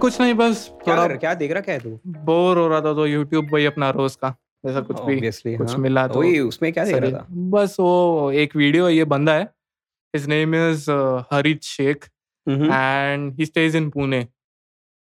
कुछ 0.00 0.20
नहीं 0.20 0.34
बस 0.34 0.68
क्या 0.84 0.94
थोड़ा 0.94 1.06
कर 1.08 1.16
क्या 1.16 1.34
देख 1.34 1.52
रहा 1.52 1.60
क्या 1.60 1.74
है 1.74 1.80
तू? 1.80 1.98
बोर 2.06 2.58
हो 2.58 2.66
रहा 2.68 2.80
था 2.80 2.92
तो 2.94 3.06
यूट्यूब 3.06 3.52
वही 3.52 3.64
अपना 3.66 3.90
रोज 3.90 4.16
का 4.16 4.34
जैसा 4.64 4.80
कुछ 4.80 5.00
भी 5.00 5.56
कुछ 5.56 5.74
मिला 5.78 6.06
तो 6.08 6.22
उसमें 6.48 6.72
क्या 6.72 6.84
देख 6.84 6.96
रहा 6.96 7.10
था? 7.10 7.26
बस 7.30 7.76
वो 7.80 8.30
एक 8.32 8.56
वीडियो 8.56 8.86
है 8.86 8.94
ये 8.94 9.04
बंदा 9.04 9.34
है 9.34 9.42
his 10.14 10.26
name 10.28 10.54
is 10.54 10.90
Harit 11.32 11.62
Shaikh 11.62 12.04
and 12.46 13.32
he 13.34 13.46
stays 13.46 13.76
in 13.76 13.88
Pune 13.90 14.20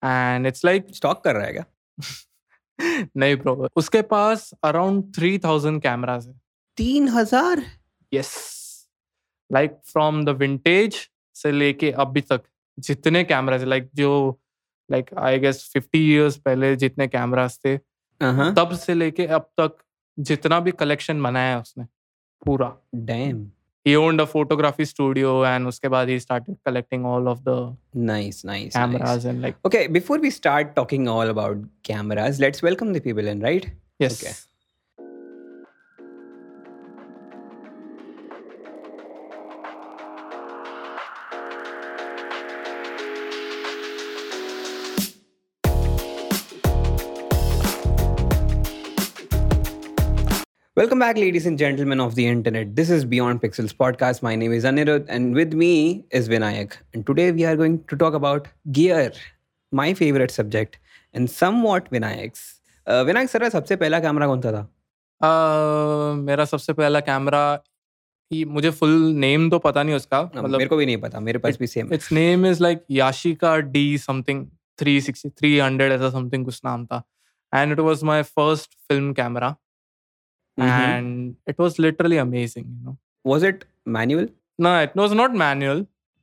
and 0.03 0.47
it's 0.47 0.65
like 0.65 0.87
stalk 0.95 1.25
कर 1.25 1.35
रहा 1.35 1.47
है 1.47 1.53
क्या? 1.53 1.65
नहीं 3.17 3.37
ब्रो 3.37 3.69
उसके 3.77 4.03
पास 4.03 4.51
अराउंड 4.65 5.15
थ्री 5.15 5.39
थाउज़ेंड 5.39 5.81
कैमराज 5.83 6.27
है। 6.27 6.35
तीन 6.79 7.09
हज़ार? 7.09 7.63
Yes 8.13 8.31
like 9.51 9.79
from 9.85 10.25
the 10.25 10.29
vintage 10.39 10.97
से 11.37 11.53
लेके 11.53 11.91
अभी 12.05 12.21
तक 12.21 12.43
जितने 12.79 13.23
कैमराज 13.25 13.65
लाइक 13.65 13.91
जो 13.95 14.39
like 14.93 15.11
I 15.19 15.39
guess 15.39 15.69
fifty 15.73 15.99
years 16.13 16.37
पहले 16.45 16.75
जितने 16.77 17.07
कैमराज 17.09 17.59
थे 17.65 17.77
तब 18.57 18.75
से 18.81 18.95
लेके 18.95 19.27
अब 19.39 19.49
तक 19.61 19.77
जितना 20.19 20.61
भी 20.61 20.71
कलेक्शन 20.79 21.23
बनाया 21.23 21.59
उसने 21.61 21.85
पूरा। 22.43 22.73
Damn 23.07 23.45
he 23.87 23.95
owned 23.97 24.21
a 24.21 24.25
photography 24.25 24.85
studio 24.85 25.45
and 25.47 25.67
उसके 25.69 25.89
बाद 25.89 26.09
ही 26.09 26.19
started 26.21 26.57
collecting 26.67 27.07
all 27.07 27.29
of 27.29 27.39
the 27.49 27.77
nice 28.07 28.45
nice 28.47 28.77
cameras 28.77 29.27
and 29.27 29.41
like 29.41 29.55
okay 29.67 29.87
before 29.97 30.21
we 30.21 30.31
start 30.31 30.75
talking 30.77 31.09
all 31.09 31.29
about 31.29 31.67
cameras 31.85 32.41
let's 32.41 32.65
welcome 32.65 32.93
the 32.93 33.01
people 33.05 33.29
in 33.29 33.43
right 33.43 33.67
yes 34.03 34.21
okay 34.21 34.33
Welcome 50.83 50.99
back, 50.99 51.17
ladies 51.17 51.47
and 51.47 51.57
gentlemen 51.57 52.01
of 52.01 52.17
the 52.17 52.27
internet. 52.27 52.75
This 52.75 52.91
is 52.91 53.05
Beyond 53.05 53.41
Pixels 53.41 53.73
podcast. 53.73 54.21
My 54.21 54.35
name 54.35 54.53
is 54.53 54.65
Anirudh, 54.65 55.05
and 55.09 55.33
with 55.33 55.53
me 55.53 56.05
is 56.11 56.29
Vinayak. 56.29 56.73
And 56.93 57.07
today 57.07 57.31
we 57.31 57.45
are 57.45 57.55
going 57.55 57.85
to 57.85 57.97
talk 57.97 58.15
about 58.15 58.49
gear, 58.73 59.13
my 59.71 59.95
favorite 59.95 60.33
subject, 60.33 60.81
and 61.15 61.31
somewhat 61.31 61.89
Vinayak's. 61.93 62.59
Uh, 62.87 63.05
Vinayak 63.05 63.31
sir, 63.31 63.51
सबसे 63.51 63.77
पहला 63.77 64.01
camera 64.01 64.27
कौन 64.27 64.41
सा 64.41 64.53
था? 64.53 64.67
uh, 65.21 66.19
मेरा 66.25 66.45
सबसे 66.45 66.73
पहला 66.73 67.01
camera 67.11 67.45
ही 68.33 68.45
मुझे 68.45 68.71
full 68.81 68.99
name 69.27 69.49
तो 69.51 69.59
पता 69.59 69.83
नहीं 69.83 69.97
उसका 69.97 70.23
मेरे 70.23 70.49
मतलब 70.49 70.69
को 70.69 70.77
भी 70.77 70.87
नहीं 70.87 70.97
पता 71.07 71.21
मेरे 71.21 71.39
पास 71.39 71.59
भी 71.59 71.67
same 71.67 71.93
it's 71.95 72.13
name 72.13 72.47
is 72.47 72.63
like 72.63 72.85
Yashica 72.91 73.57
D 73.79 73.99
something 73.99 74.47
360 74.83 75.31
300 75.45 75.91
ऐसा 75.91 76.11
समथिंग 76.11 76.45
कुछ 76.45 76.61
नाम 76.65 76.87
था 76.87 77.03
and 77.55 77.73
it 77.73 77.79
was 77.79 78.03
my 78.03 78.23
first 78.23 78.71
film 78.89 79.13
camera 79.13 79.57
Mm-hmm. 80.61 80.81
And 80.81 81.35
it 81.49 81.61
was 81.61 81.77
literally 81.81 82.17
amazing 82.17 82.67
you 82.67 82.85
know 82.85 82.97
was 83.27 83.45
it 83.45 83.65
manual 83.89 84.29
no 84.61 84.69
it 84.87 84.91
was 85.01 85.13
not 85.13 85.33
manual. 85.35 85.79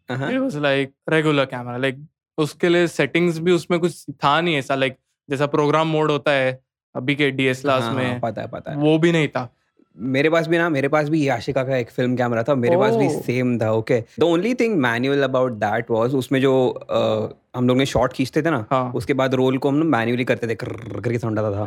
Uh-huh. 0.10 0.30
it 0.32 0.40
was 0.42 0.56
like 0.56 0.92
regular 1.12 1.46
camera 1.54 1.80
like 1.86 1.98
उसके 2.38 2.70
लिए 2.70 2.88
settings 2.88 3.40
भी 3.40 3.52
उसमें 3.52 3.80
कुछ 3.80 4.06
था 4.10 4.42
नहीं 4.42 4.56
ऐसा 4.56 4.76
like 4.76 4.98
जैसा 5.30 5.46
program 5.46 5.88
mode 5.88 6.12
होता 6.12 6.32
है 6.32 6.64
अभी 6.96 7.16
के 7.16 7.32
डीएसएलआर 7.32 7.94
में 7.94 8.20
पता 8.20 8.42
है 8.42 8.48
पता 8.48 8.72
है। 8.72 8.78
वो 8.78 8.98
भी 8.98 9.12
नहीं 9.12 9.28
था। 9.28 9.56
मेरे 9.98 10.30
पास 10.30 10.48
भी 10.48 10.58
ना 10.58 10.70
मेरे 10.70 10.88
पास 10.88 11.10
भी 11.10 11.28
याशिका 11.28 11.64
का 11.64 11.78
एक 11.78 11.90
फ़िल्म 11.90 12.16
कैमरा 12.16 12.44
था 12.44 12.56
मेरे 12.56 12.76
oh. 12.76 12.82
पास 12.82 12.96
भी. 12.96 13.10
सेम 13.10 13.58
था 13.60 13.72
okay 13.72 14.04
the 14.20 14.24
only 14.24 14.54
thing 14.56 14.78
manual 14.78 15.24
about 15.24 15.54
that 15.54 15.92
was 15.92 16.16
उसमें 16.16 16.40
जो 16.42 16.54
uh, 16.82 17.36
हम 17.56 17.68
लोग 17.68 17.78
ने 17.78 17.86
शॉट 17.86 18.14
खींचते 18.14 18.42
थे 18.42 18.50
ना 18.50 18.66
हाँ 18.72 18.92
उसके 18.96 19.14
बाद 19.14 19.34
रोल 19.34 19.58
को 19.58 19.70
हम 19.70 19.76
ना 19.76 19.86
मैन्युअली 19.98 20.26
करते 20.26 20.48
थे 20.48 20.56
कर 20.56 21.00
करके 21.02 21.18
साउंड 21.20 21.40
आता 21.40 21.52
था 21.52 21.66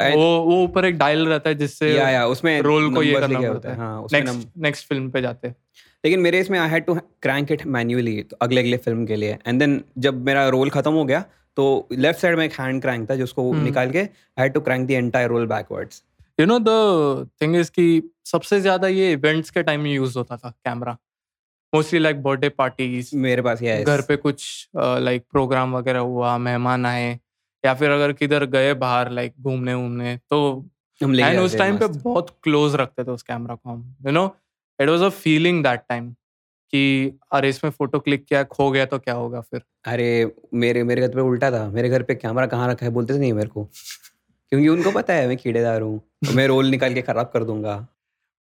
And- 0.00 0.16
वो 0.16 0.24
वो 0.44 0.62
ऊपर 0.64 0.84
एक 0.84 0.96
डायल 0.98 1.26
रहता 1.26 1.50
है 1.50 1.54
जिससे 1.54 1.90
या 1.90 2.08
या 2.10 2.26
उसमें 2.26 2.60
रोल 2.62 2.94
को 2.94 3.02
ये 3.02 3.20
करना 3.20 3.38
होते 3.38 3.68
हैं 3.68 3.76
है 3.78 3.98
उसमें 3.98 4.20
नेक्स्ट 4.20 4.48
नेक्स्ट 4.58 4.88
फ़िल्म 4.88 5.10
पे 5.10 5.20
जाते 5.22 5.48
हैं 5.48 5.54
लेकिन 6.04 6.20
मेरे 6.20 6.38
इसमें 6.40 6.58
I 6.58 6.68
had 6.68 6.84
to 6.84 6.94
crank 6.94 7.52
it 7.52 7.66
manually 7.66 8.24
अगले 8.42 8.60
अगले 8.60 8.76
फ़िल्म 8.76 9.06
के 9.06 9.16
लिए 9.16 9.38
एंड 9.46 9.58
देन 9.58 9.82
जब 9.98 10.24
मेरा 10.26 10.48
रोल 10.48 10.70
खत्म 10.70 10.92
हो 10.92 11.04
गया 11.04 11.24
तो 11.56 11.66
लेफ़्ट 11.92 12.20
साइड 12.20 12.36
में 12.36 12.44
एक 12.44 12.52
हैंड 12.52 12.80
क्रैंक 12.82 13.10
था 13.10 13.14
जिसको 13.14 13.50
हम्म। 13.50 13.64
निकाल 13.64 13.90
के 13.90 13.98
I 13.98 14.42
had 14.42 14.52
to 14.52 14.60
crank 14.60 14.86
the 14.88 14.90
entire 14.90 15.28
roll 15.28 15.46
backwards 15.46 16.02
you 16.38 16.46
know 16.46 16.58
the 16.58 17.28
thing 17.42 17.56
is 17.56 17.70
कि 17.70 17.86
सबसे 18.26 18.60
ज़्यादा 18.60 18.88
ये 18.88 19.12
इवेंट्स 19.12 19.50
के 19.50 19.62
टाइम 19.62 19.80
में 19.80 19.92
यूज़ 19.92 20.18
होता 20.18 20.36
था 20.36 20.50
camera 20.50 20.96
mostly 21.72 21.98
like 21.98 22.22
birthday 22.22 22.48
parties 22.48 23.16
मेरे 23.16 23.42
पास 23.42 23.62
ये 23.62 23.82
घर 23.84 24.00
पे 24.00 24.16
कुछ 24.16 24.68
लाइक 24.76 25.24
प्रोग्राम 25.32 25.76
वगैरह 25.76 26.00
हुआ 26.10 26.36
मेहमान 26.38 26.86
आए 26.86 27.10
या 27.64 27.74
फिर 27.74 27.90
अगर 27.90 28.12
किधर 28.12 28.44
गए 28.54 28.72
बाहर 28.74 29.10
लाइक 29.10 29.34
घूमने 29.40 29.74
वूमने 29.74 30.16
तो 30.30 30.40
हम 31.00 31.12
ले 31.12 31.36
उस 31.38 31.56
टाइम 31.58 31.78
पे 31.78 31.86
बहुत 31.98 32.30
क्लोज 32.42 32.74
रखते 32.76 33.04
थे 33.04 33.10
उस 33.10 33.22
कैमरा 33.22 33.54
को 33.54 33.70
हम 33.70 33.94
you 34.06 34.12
know 34.12 34.24
it 34.78 34.88
was 34.88 35.02
a 35.02 35.08
feeling 35.20 35.62
that 35.64 35.80
time 35.88 36.10
कि 36.72 37.18
अरे 37.32 37.48
इसमें 37.48 37.70
फ़ोटो 37.70 37.98
क्लिक 38.00 38.24
किया 38.24 38.42
खो 38.52 38.70
गया 38.70 38.84
तो 38.86 38.98
क्या 38.98 39.14
होगा 39.14 39.40
फिर? 39.40 39.62
अरे 39.84 40.32
मेरे 40.54 40.82
मेरे 40.84 41.02
घर 41.02 41.14
पे 41.14 41.20
उल्टा 41.20 41.50
था। 41.50 41.68
मेरे 41.70 41.88
घर 41.88 42.02
पे 42.02 42.14
कैमरा 42.14 42.46
कहाँ 42.46 42.68
रखा 42.70 42.86
है 42.86 42.92
बोलते 42.92 43.14
थे 43.14 43.18
नहीं 43.18 43.32
मेरे 43.32 43.48
को। 43.48 43.68
क्योंकि 44.52 44.68
उनको 44.68 44.90
पता 44.90 45.14
है 45.14 45.26
मैं 45.26 45.36
कीड़ेदार 45.36 45.82
हूँ 45.82 45.98
तो 46.26 46.32
मैं 46.32 46.46
रोल 46.46 46.66
निकाल 46.66 46.94
के 46.94 47.02
खराब 47.02 47.30
कर 47.34 47.44
दूँगा। 47.44 47.88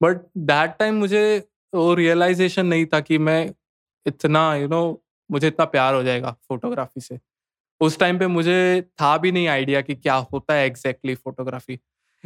बट 0.04 0.18
दैट 0.38 0.72
टाइम 0.80 0.96
मुझे 0.96 1.48
वो 1.76 1.94
रियलाइजेशन 1.94 2.66
नहीं 2.66 2.86
था 2.86 3.00
कि 3.00 3.18
मैं 3.18 3.54
इतना 4.08 4.56
यू 4.56 4.62
you 4.62 4.72
नो 4.72 4.92
know, 4.92 5.02
मुझे 5.32 5.48
इतना 5.48 5.66
प्यार 5.66 5.94
हो 5.94 6.04
जाएगा 6.04 6.32
फोटोग्राफी 6.48 7.02
से। 7.02 7.20
उस 7.82 8.00
टाइम 8.00 8.20
पे 8.20 8.28
मुझे 8.28 8.82
था 9.02 9.18
भी 9.18 9.32
नहीं 9.32 9.48
आइडिया 9.48 9.82
कि 9.82 9.96
क्या 9.96 10.16
होता 10.16 10.54
है 10.54 10.66
एग्जैक्टली 10.66 11.16
फोटोग्राफी 11.16 11.80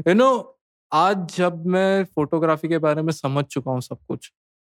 यू 0.07 0.13
नो 0.13 0.59
आज 0.93 1.35
जब 1.37 1.65
मैं 1.65 2.03
फोटोग्राफी 2.05 2.67
के 2.67 2.77
बारे 2.77 3.01
में 3.01 3.13
समझ 3.13 3.45
चुका 3.45 3.71
हूँ 3.71 3.81
सब 3.81 3.97
कुछ 4.07 4.33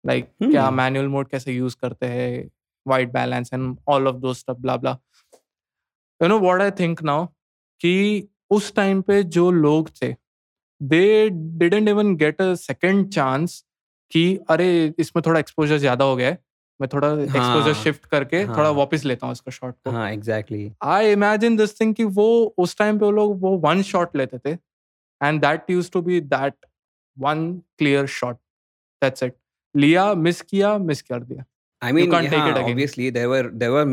लाइक 0.05 0.25
क्या 0.25 0.47
Hmm. 0.47 0.51
क्या 0.51 0.71
मैनुअल 0.71 1.07
मोड 1.07 1.27
कैसे 1.29 1.53
यूज़ 1.53 1.75
करते 1.81 2.05
हैं 2.05 2.51
white 2.87 3.11
balance 3.11 3.49
and 3.53 3.77
all 3.87 4.07
of 4.07 4.15
those 4.15 4.33
stuff 4.33 4.57
blah 4.57 4.77
blah 4.77 4.97
you 6.21 6.27
know 6.27 6.39
what 6.39 6.61
I 6.61 6.71
think 6.71 7.03
now 7.03 7.25
कि 7.81 8.27
उस 8.51 8.73
टाइम 8.75 9.01
पे 9.01 9.21
जो 9.23 9.49
लोग 9.51 9.89
थे 10.01 10.15
they 10.81 11.29
didn't 11.29 11.89
even 11.89 12.15
get 12.15 12.41
a 12.41 12.53
second 12.55 13.09
chance 13.09 13.63
कि 14.11 14.39
अरे 14.49 14.93
इसमें 14.99 15.21
थोड़ा 15.25 15.39
एक्सपोजर 15.39 15.77
ज़्यादा 15.77 16.05
हो 16.05 16.15
गया 16.15 16.29
है 16.29 16.37
मैं 16.79 16.89
थोड़ा 16.93 17.07
एक्सपोजर 17.07 17.71
हाँ, 17.71 17.83
शिफ्ट 17.83 18.05
करके 18.05 18.41
हाँ। 18.43 18.57
थोड़ा 18.57 18.69
वापस 18.69 19.05
लेता 19.05 19.27
हूँ 19.27 19.33
इसका 19.33 19.51
शॉट 19.51 19.75
को। 19.83 19.91
हाँ 19.91 20.11
exactly 20.11 20.71
I 20.83 21.11
imagine 21.11 21.57
this 21.57 21.79
thing 21.81 21.95
कि 21.95 22.03
वो 22.03 22.53
उस 22.57 22.77
टाइम 22.77 22.99
पे 22.99 23.05
वो 23.05 23.11
लोग 23.11 23.41
वो 23.41 23.57
वन 23.57 23.81
शॉट 23.81 24.15
लेते 24.15 24.37
थे 24.37 24.51
and 25.21 25.41
that 25.41 25.69
used 25.69 25.91
to 25.91 26.01
be 26.01 26.19
that 26.21 26.53
one 27.17 27.51
clear 27.77 28.05
shot 28.05 28.35
that's 29.01 29.23
it 29.23 29.35
लिया 29.75 30.13
मिस 30.13 30.41
किया 30.41 30.77
मिस 30.77 31.01
कर 31.01 31.19
दिया। 31.19 31.43
I 31.81 31.91
mean, 31.91 32.11
can't 32.11 32.29
take 32.29 32.33
yeah, 32.33 32.49
it 32.49 32.57
again. 32.57 32.71
obviously 32.71 33.09
there 33.15 33.29
were 33.29 33.47
there 33.61 33.71
were 33.71 33.85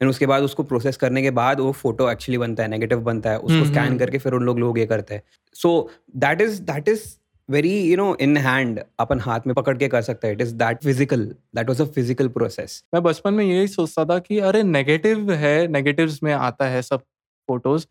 And 0.00 0.10
उसके 0.10 0.26
बाद 0.26 0.42
उसको 0.42 0.62
प्रोसेस 0.62 0.96
करने 0.96 1.22
के 1.22 1.30
बाद 1.38 1.60
वो 1.60 1.72
फ़ोटो 1.72 2.10
एक्चुअली 2.10 2.38
बनता 2.38 2.62
है 2.62 2.68
नेगेटिव 2.68 3.00
बनता 3.00 3.30
है 3.30 3.38
उसको 3.38 3.54
हम्म, 3.54 3.64
स्कैन 3.64 3.86
हम्म। 3.86 3.98
करके 3.98 4.18
फिर 4.18 4.32
उन 4.34 4.42
लोग 4.42 4.58
लोग 4.58 4.78
ये 4.78 4.86
करते 4.86 5.14
हैं 5.14 5.22
so 5.56 5.72
that 6.16 6.40
is 6.40 6.60
that 6.62 6.88
is 6.88 7.02
very 7.48 7.72
you 7.80 7.96
know 7.96 8.14
in 8.20 8.36
hand 8.36 8.80
अपन 9.00 9.20
हाथ 9.20 9.46
में 9.46 9.54
पकड़ 9.54 9.76
के 9.78 9.88
कर 9.88 10.02
सकते 10.02 10.26
हैं 10.26 10.34
it 10.34 10.40
is 10.40 10.54
that 10.54 10.82
physical 10.84 11.24
that 11.56 11.68
was 11.68 11.80
a 11.80 11.84
physical 11.94 12.28
process 12.38 12.82
मैं 12.94 13.02
बचपन 13.02 13.34
में 13.34 13.44
यही 13.44 13.66
सोचता 13.68 14.04
था 14.04 14.18
कि 14.18 14.38
अरे 14.50 14.62
नेगेटिव 14.62 15.32
है 15.44 15.66
नेगेटिव्स 15.68 16.22
में 16.22 16.32
आता 16.32 16.68
है 16.68 16.82
सब 16.82 17.02
photos 17.48 17.86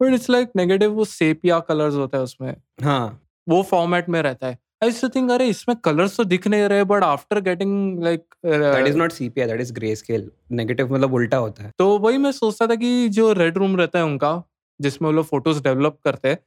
but 0.00 0.14
it's 0.14 0.30
like 0.30 0.50
negative 0.56 0.92
वो 0.92 1.04
सेपिया 1.04 1.58
कलर्स 1.68 1.94
होता 1.94 2.18
है 2.18 2.24
उसमें। 2.24 2.54
हाँ। 2.82 3.20
वो 3.48 3.62
फॉर्मेट 3.70 4.08
में 4.08 4.20
रहता 4.22 4.46
है। 4.46 4.58
आई 4.82 4.90
टू 4.90 5.08
थिंक 5.08 5.30
अरे 5.30 5.46
इसमें 5.48 5.76
कलर्स 5.84 6.16
तो 6.16 6.24
दिख 6.24 6.46
नहीं 6.46 6.62
रहे 6.68 6.84
but 6.84 7.02
after 7.04 7.40
getting 7.40 8.02
like 8.04 8.22
that 8.46 8.86
is 8.86 8.96
not 8.96 9.12
sepia 9.12 9.46
that 9.48 9.60
is 9.60 9.72
grey 9.72 9.94
scale 9.96 10.30
negative 10.52 10.94
मतलब 10.94 11.14
उल्टा 11.14 11.36
होता 11.36 11.64
है। 11.64 11.72
तो 11.78 11.98
वही 11.98 12.18
मैं 12.18 12.32
सोचता 12.32 12.66
था 12.66 12.74
कि 12.74 13.08
जो 13.08 13.32
रेड 13.32 13.58
रूम 13.58 13.76
रहता 13.76 13.98
है 13.98 14.04
उनका 14.04 14.42
जिसमें 14.80 15.08
वो 15.08 15.12
लोग 15.12 15.26
फ़ोटोज़ 15.26 15.62
डेवलप 15.62 15.98
करते 16.04 16.28
हैं 16.28 16.38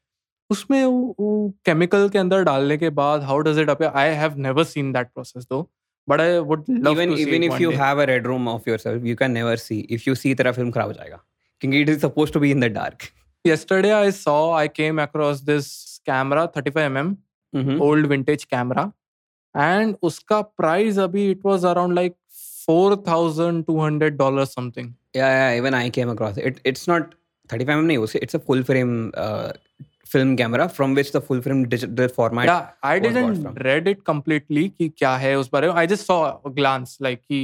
उसमें 0.49 0.83
वो 0.85 1.53
केमिकल 1.65 2.09
के 2.09 2.19
अंदर 2.19 2.43
डालने 2.43 2.77
के 2.77 2.89
बाद 3.01 3.21
how 3.23 3.39
does 3.39 3.59
it 3.59 3.69
appear 3.69 3.91
I 3.95 4.13
have 4.15 4.37
never 4.37 4.63
seen 4.63 4.91
that 4.93 5.07
process 5.07 5.47
though 5.49 5.61
but 6.09 6.21
I 6.21 6.37
would 6.37 6.63
love 6.69 6.93
even 6.93 7.09
to 7.09 7.17
see 7.17 7.25
even 7.25 7.43
it 7.43 7.51
if 7.51 7.53
one 7.53 7.63
you 7.63 7.71
day 7.71 7.77
have 7.77 8.03
a 8.03 8.07
red 8.09 8.31
room 8.31 8.47
of 8.53 8.71
yourself 8.71 9.05
you 9.11 9.19
can 9.23 9.37
never 9.39 9.57
see. 9.65 9.81
If 9.97 10.07
you 10.07 10.15
see 10.21 10.35
तेरा 10.37 10.53
film 10.53 10.73
खराब 10.73 10.87
हो 10.87 10.93
जाएगा। 10.93 11.19
क्योंकि 11.61 11.81
it 11.81 11.89
is 11.89 12.05
supposed 12.05 12.33
to 12.33 12.39
be 12.39 12.51
in 12.51 12.59
the 12.59 12.73
dark. 12.77 13.05
Yesterday 13.51 13.93
i 13.93 14.09
saw 14.09 14.39
i 14.63 14.67
came 14.79 14.99
across 15.05 15.41
this 15.51 15.67
camera 16.11 16.43
35 16.57 16.91
mm 16.97 17.11
Mhm. 17.61 17.75
old 17.85 18.05
vintage 18.11 18.43
camera 18.53 18.83
and 19.63 19.97
uska 20.07 20.37
price 20.59 20.95
abhi 21.05 21.25
it 21.33 21.41
was 21.49 21.65
around 21.71 21.93
like 22.01 22.15
4200 22.67 24.17
dollars 24.21 24.53
something 24.57 24.87
yeah 25.19 25.31
yeah 25.39 25.57
even 25.59 25.75
I 25.79 25.89
came 25.97 26.09
across 26.13 26.37
it 26.37 26.61
it's 26.71 26.87
not 26.91 27.13
35 27.49 27.77
mm 27.81 27.85
नहीं 27.91 28.21
it's 28.25 28.37
a 28.39 28.41
full 28.47 28.63
frame 28.69 28.95
uh, 29.25 29.51
film 30.13 30.31
camera 30.41 30.65
from 30.77 30.95
which 30.99 31.11
the 31.17 31.21
full 31.27 31.41
frame 31.47 31.61
digital 31.75 32.09
format 32.17 32.49
yeah 32.51 32.63
i 32.93 32.95
didn't 33.05 33.45
read 33.67 33.87
it 33.93 34.03
completely 34.11 34.65
कि 34.77 34.89
क्या 34.97 35.15
है 35.25 35.35
उस 35.39 35.49
बारे 35.53 35.67
में 35.67 35.75
i 35.83 35.85
just 35.93 36.09
saw 36.11 36.19
a 36.49 36.53
glance 36.59 36.97
like 37.07 37.21
कि 37.31 37.39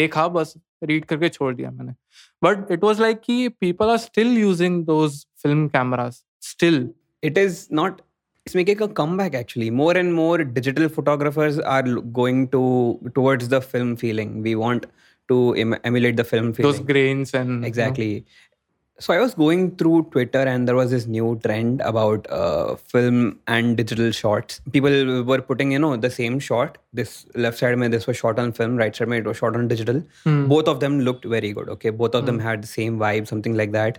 देखा 0.00 0.26
बस 0.38 0.54
read 0.90 1.06
करके 1.12 1.28
छोड़ 1.38 1.54
दिया 1.54 1.70
मैंने 1.70 1.94
but 2.46 2.70
it 2.76 2.88
was 2.88 3.04
like 3.06 3.22
कि 3.28 3.38
people 3.66 3.94
are 3.94 4.00
still 4.08 4.32
using 4.44 4.84
those 4.90 5.20
film 5.42 5.68
cameras. 5.68 6.22
Still 6.40 6.88
it 7.22 7.38
is 7.38 7.70
not 7.70 8.02
it's 8.44 8.54
making 8.54 8.82
a 8.82 8.88
comeback 8.88 9.34
actually. 9.34 9.70
More 9.70 9.96
and 9.96 10.12
more 10.14 10.38
digital 10.44 10.88
photographers 10.88 11.58
are 11.58 11.82
going 11.82 12.48
to 12.48 13.12
towards 13.14 13.48
the 13.48 13.60
film 13.60 13.96
feeling. 13.96 14.42
We 14.42 14.54
want 14.54 14.86
to 15.28 15.54
em- 15.54 15.78
emulate 15.84 16.16
the 16.16 16.24
film 16.24 16.52
feeling. 16.52 16.72
those 16.72 16.80
grains 16.80 17.34
and 17.34 17.50
you 17.50 17.56
know, 17.60 17.66
exactly. 17.66 18.24
So 18.98 19.12
i 19.12 19.18
was 19.18 19.34
going 19.34 19.62
through 19.76 20.08
twitter 20.12 20.40
and 20.40 20.68
there 20.68 20.76
was 20.76 20.92
this 20.92 21.06
new 21.06 21.28
trend 21.44 21.80
about 21.80 22.26
uh, 22.30 22.76
film 22.76 23.38
and 23.48 23.76
digital 23.76 24.10
shots. 24.12 24.60
People 24.70 25.24
were 25.24 25.40
putting 25.40 25.72
you 25.72 25.78
know 25.78 25.96
the 25.96 26.10
same 26.10 26.38
shot. 26.38 26.78
This 26.92 27.26
left 27.34 27.58
side 27.58 27.78
mein 27.78 27.90
this 27.90 28.06
was 28.06 28.16
shot 28.16 28.38
on 28.38 28.52
film 28.52 28.76
right 28.76 28.94
side 28.94 29.08
mein 29.08 29.20
it 29.20 29.26
was 29.26 29.38
shot 29.38 29.56
on 29.56 29.66
digital. 29.68 30.02
Hmm. 30.24 30.46
both 30.46 30.68
of 30.68 30.80
them 30.80 31.00
looked 31.00 31.24
very 31.24 31.52
good 31.52 31.68
okay? 31.68 31.90
Both 31.90 32.14
of 32.14 32.26
them 32.26 32.38
had 32.38 32.62
the 32.62 32.68
same 32.68 32.98
vibe 32.98 33.26
something 33.26 33.56
like 33.56 33.72
that 33.72 33.98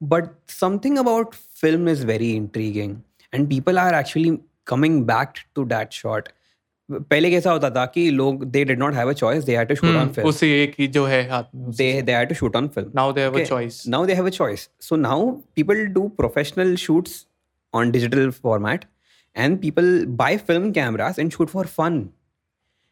but 0.00 0.34
something 0.48 0.98
about 0.98 1.34
film 1.34 1.88
is 1.88 2.02
very 2.04 2.34
intriguing 2.36 3.02
and 3.32 3.48
people 3.48 3.78
are 3.78 3.92
actually 3.94 4.38
coming 4.64 5.04
back 5.04 5.38
to 5.54 5.64
that 5.74 5.92
shot 5.92 6.28
पहले 7.10 7.30
कैसा 7.30 7.50
होता 7.50 7.68
था 7.76 7.84
कि 7.94 8.08
लोग 8.10 8.42
they 8.52 8.64
did 8.70 8.78
not 8.78 8.94
have 8.94 9.08
a 9.12 9.14
choice 9.20 9.44
they 9.46 9.54
had 9.58 9.68
to 9.70 9.76
shoot 9.78 9.96
on 10.00 10.08
Hmm. 10.08 10.12
film 10.16 10.26
उसी 10.28 10.50
एक 10.62 10.74
ही 10.78 10.86
जो 10.96 11.04
है 11.06 11.22
हाथ 11.30 11.44
में 11.54 11.64
उसी 11.68 11.76
they 11.78 11.92
से. 12.00 12.02
they 12.06 12.16
had 12.18 12.28
to 12.32 12.36
shoot 12.40 12.58
on 12.60 12.68
film 12.76 12.92
now 12.98 13.06
they 13.16 13.24
have 13.26 13.38
Okay. 13.38 13.44
a 13.46 13.48
choice 13.52 13.78
now 13.94 14.02
they 14.10 14.16
have 14.18 14.28
a 14.30 14.34
choice 14.36 14.66
so 14.88 14.98
now 15.06 15.16
people 15.60 15.80
do 15.96 16.04
professional 16.20 16.74
shoots 16.84 17.16
on 17.80 17.90
digital 17.96 18.30
format 18.44 18.84
and 19.44 19.60
people 19.64 19.90
buy 20.22 20.30
film 20.50 20.68
cameras 20.78 21.18
and 21.24 21.36
shoot 21.38 21.50
for 21.56 21.64
fun 21.78 21.98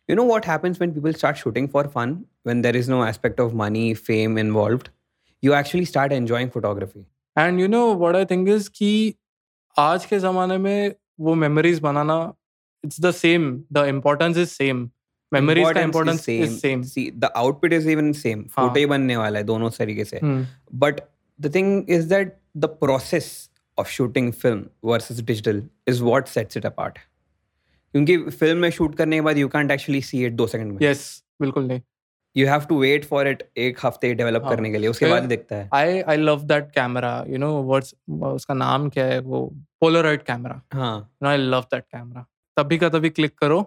you 0.09 0.17
know 0.21 0.27
what 0.33 0.45
happens 0.53 0.81
when 0.85 0.97
people 0.99 1.15
start 1.23 1.39
shooting 1.45 1.69
for 1.77 1.85
fun 1.99 2.17
when 2.51 2.65
there 2.67 2.77
is 2.83 2.89
no 2.95 3.03
aspect 3.05 3.39
of 3.47 3.55
money 3.63 3.87
fame 4.09 4.37
involved 4.47 4.91
you 5.45 5.55
actually 5.55 5.85
start 5.87 6.13
enjoying 6.13 6.51
photography 6.51 7.07
and 7.39 7.61
you 7.61 7.69
know 7.69 7.95
what 7.95 8.17
I 8.17 8.25
think 8.25 8.49
is 8.49 8.71
कि 8.75 9.15
आज 9.79 10.07
के 10.07 10.19
ज़माने 10.19 10.59
में 10.59 10.95
वो 11.21 11.35
memories 11.35 11.79
banana 11.79 12.35
it's 12.85 13.01
the 13.01 13.11
same 13.11 13.65
the 13.73 13.77
importance 13.77 14.37
is 14.37 14.49
same 14.49 14.91
output 17.37 17.73
is 17.73 17.89
even 17.91 18.13
photo 18.13 18.69
ही. 18.69 20.05
से. 20.05 20.21
But 20.75 21.01
the 22.57 22.65
process 22.65 23.51
of 23.79 23.89
film 24.31 24.67
क्योंकि 27.95 28.19
film 28.19 28.59
में 28.59 28.71
shoot 28.71 28.95
करने 28.95 29.17
के 29.17 29.21
बाद 29.21 29.39
you 29.39 29.49
can't 29.49 29.71
actually 29.71 30.03
see 30.03 30.25
it 30.25 30.33
though 30.33 30.47
नहीं. 30.63 30.79
You 32.37 32.47
have 32.49 32.65
to 32.69 32.79
wait 32.81 33.05
for 33.05 33.29
it 33.29 33.43
एक 33.57 33.79
हफ़्ते 33.85 34.13
develop 34.15 34.43
हाँ. 34.45 34.55
करने 34.55 34.71
के 34.73 34.79
लिए 34.79 34.89
उसके 34.89 35.07
बाद 35.11 35.23
दिखता 35.33 35.57
है 35.57 35.69
I 35.75 36.01
I 36.01 36.17
love 36.17 36.43
that 36.53 36.71
camera 36.75 37.13
you 37.29 37.39
know 37.39 37.53
what's 37.63 37.95
उसका 38.35 38.55
नाम 38.55 38.89
क्या 38.97 39.05
है 39.07 39.19
वो 39.21 39.47
पोलरॉइड 39.81 40.23
कैमरा 40.23 40.61
हाँ 40.73 40.97
आई 41.27 41.37
लव 41.37 41.67
दैट 41.73 41.85
कैमरा 41.85 42.27
तभी 42.57 42.79
का 42.79 42.89
तभी 42.89 43.11
क्लिक 43.11 43.39
करो 43.39 43.61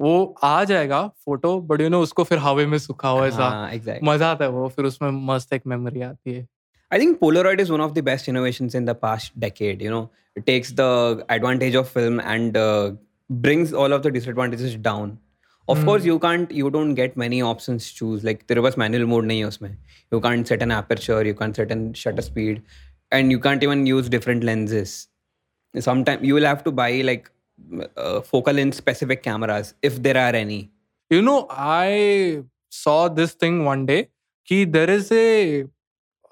वो 0.00 0.34
आ 0.44 0.64
जाएगा 0.64 1.06
फ़ोटो 1.24 1.58
बट 1.68 1.80
यू 1.80 1.88
नो 1.88 2.00
उसको 2.02 2.24
फिर 2.24 2.38
हवा 2.38 2.66
में 2.66 2.78
सुखा 2.78 3.08
हुआ 3.08 3.26
ऐसा 3.26 3.48
हाँ 3.48 3.70
एग्जैक्टली 3.72 4.08
मज़ा 4.08 4.30
आता 4.30 4.44
है 4.44 4.50
वो 4.50 4.68
फिर 4.68 4.84
उसमें 4.84 5.10
मस्त 5.32 5.52
एक 5.52 5.66
मेमोरी 5.66 6.02
आती 6.10 6.34
है 6.34 6.46
I 6.90 6.98
think 6.98 7.18
Polaroid 7.18 7.60
is 7.60 7.70
one 7.70 7.80
of 7.80 7.94
the 7.94 8.02
best 8.02 8.28
innovations 8.28 8.74
in 8.74 8.84
the 8.84 8.94
past 8.94 9.38
decade. 9.40 9.80
You 9.82 9.90
know, 9.90 10.10
it 10.36 10.46
takes 10.46 10.70
the 10.70 11.24
advantage 11.28 11.74
of 11.74 11.88
film 11.88 12.20
and 12.20 12.56
uh, 12.56 12.92
brings 13.30 13.72
all 13.72 13.92
of 13.92 14.02
the 14.02 14.10
disadvantages 14.10 14.76
down. 14.76 15.18
Of 15.68 15.78
Hmm. 15.78 15.86
course, 15.88 16.04
you 16.08 16.18
can't, 16.22 16.50
you 16.56 16.68
don't 16.70 16.94
get 16.98 17.16
many 17.16 17.38
options 17.50 17.86
to 17.90 17.94
choose. 18.00 18.24
Like 18.28 18.46
तेरे 18.50 18.62
पास 18.66 18.76
manual 18.82 19.06
mode 19.12 19.24
नहीं 19.30 19.38
है 19.40 19.46
उसमें. 19.46 19.76
You 20.14 20.20
can't 20.26 20.52
set 20.52 20.62
an 20.66 20.74
aperture, 20.78 21.20
you 21.28 21.34
can't 21.40 21.56
set 21.60 21.72
an 21.76 21.82
shutter 22.02 22.24
speed, 22.26 22.62
and 23.18 23.34
you 23.36 23.40
can't 23.46 23.62
even 23.68 23.86
use 23.92 24.08
different 24.16 24.44
lenses. 24.50 24.94
Sometimes 25.88 26.22
you 26.22 26.34
will 26.34 26.48
have 26.50 26.62
to 26.64 26.72
buy 26.72 26.90
like 27.10 27.30
uh, 27.96 28.20
focal 28.20 28.54
length 28.54 28.76
specific 28.76 29.22
cameras 29.22 29.74
if 29.82 30.02
there 30.08 30.16
are 30.26 30.34
any. 30.44 30.62
you 31.14 31.18
know 31.26 31.34
i 31.64 31.90
saw 32.76 32.94
this 33.18 33.32
thing 33.42 33.58
one 33.66 33.82
day 33.90 33.98
कि 34.50 34.56
there 34.76 34.90
is 34.94 35.10
a 35.16 35.26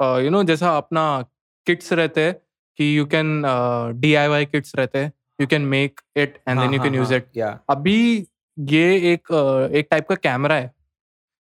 uh, 0.04 0.16
you 0.24 0.30
know 0.34 0.40
जैसा 0.50 0.76
अपना 0.78 1.04
kits 1.66 1.92
रहते 2.00 2.24
हैं 2.26 2.34
कि 2.78 2.88
you 2.98 3.04
can 3.12 3.30
uh, 3.50 3.92
DIY 4.04 4.40
kits 4.52 4.74
रहते 4.78 4.98
हैं 5.04 5.12
you 5.42 5.48
can 5.52 5.68
make 5.74 6.02
it 6.24 6.40
and 6.46 6.62
then 6.64 6.74
you 6.76 6.80
can 6.86 6.98
use 7.00 7.12
it 7.18 7.28
Yeah. 7.42 7.58
अभी 7.76 7.98
ये 8.58 9.12
एक 9.12 9.32
एक 9.76 9.86
टाइप 9.90 10.08
का 10.08 10.14
कैमरा 10.14 10.54
है। 10.54 10.70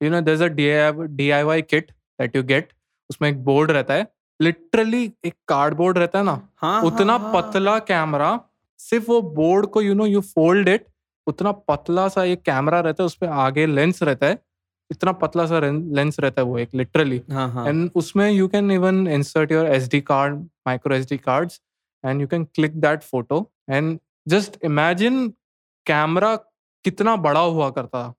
You 0.01 0.09
know 0.09 0.21
there's 0.21 0.41
a 0.41 0.49
DIY 0.55 1.07
DIY 1.17 1.59
kit 1.73 1.91
that 2.19 2.35
you 2.37 2.43
get 2.51 2.71
उसमें 3.09 3.29
एक 3.29 3.43
बोर्ड 3.43 3.71
रहता 3.71 3.93
है। 3.93 4.07
लिटरली 4.39 5.03
एक 5.25 5.33
कार्डबोर्ड 5.47 5.97
रहता 5.97 6.19
है 6.19 6.25
ना। 6.25 6.39
हाँ, 6.57 6.81
उतना 6.83 7.13
हाँ, 7.13 7.31
हाँ. 7.31 7.41
पतला 7.41 7.77
कैमरा 7.89 8.39
सिर्फ़ 8.79 9.05
वो 9.07 9.21
बोर्ड 9.21 9.65
को 9.65 9.81
you 9.81 9.93
know 9.93 10.05
you 10.05 10.21
fold 10.21 10.69
it 10.69 10.85
उतना 11.27 11.51
पतला 11.69 12.07
सा 12.07 12.23
एक 12.23 12.41
कैमरा 12.41 12.79
रहता 12.79 13.03
है। 13.03 13.05
उसपे 13.05 13.27
आगे 13.27 13.65
लेंस 13.65 14.03
रहता 14.03 14.27
है। 14.27 14.39
इतना 14.91 15.11
पतला 15.11 15.45
सा 15.45 15.59
लेंस 15.59 16.19
रहता 16.19 16.41
है 16.41 16.45
वो 16.47 16.57
एक 16.59 16.69
लिटरली 16.75 17.21
हाँ 17.31 17.49
हाँ। 17.51 17.67
एंड 17.67 17.89
उसमें 17.95 18.29
you 18.31 18.47
can 18.47 18.71
even 18.71 19.07
insert 19.07 19.51
your 19.51 19.67
S 19.67 19.87
D 19.89 20.01
card 20.01 20.35
micro 20.67 20.95
S 20.95 21.07
D 21.09 21.17
card 21.17 21.51
and 22.03 22.21
you 22.21 22.27
can 22.27 22.43
click 22.55 22.79
that 22.81 23.03
photo 23.03 23.39
and 23.69 23.97
just 24.27 24.57
imagine 24.65 25.27
camera 25.85 26.35
कितना 26.83 27.15
बड़ा 27.15 27.39
हुआ 27.39 27.69
करता 27.69 28.13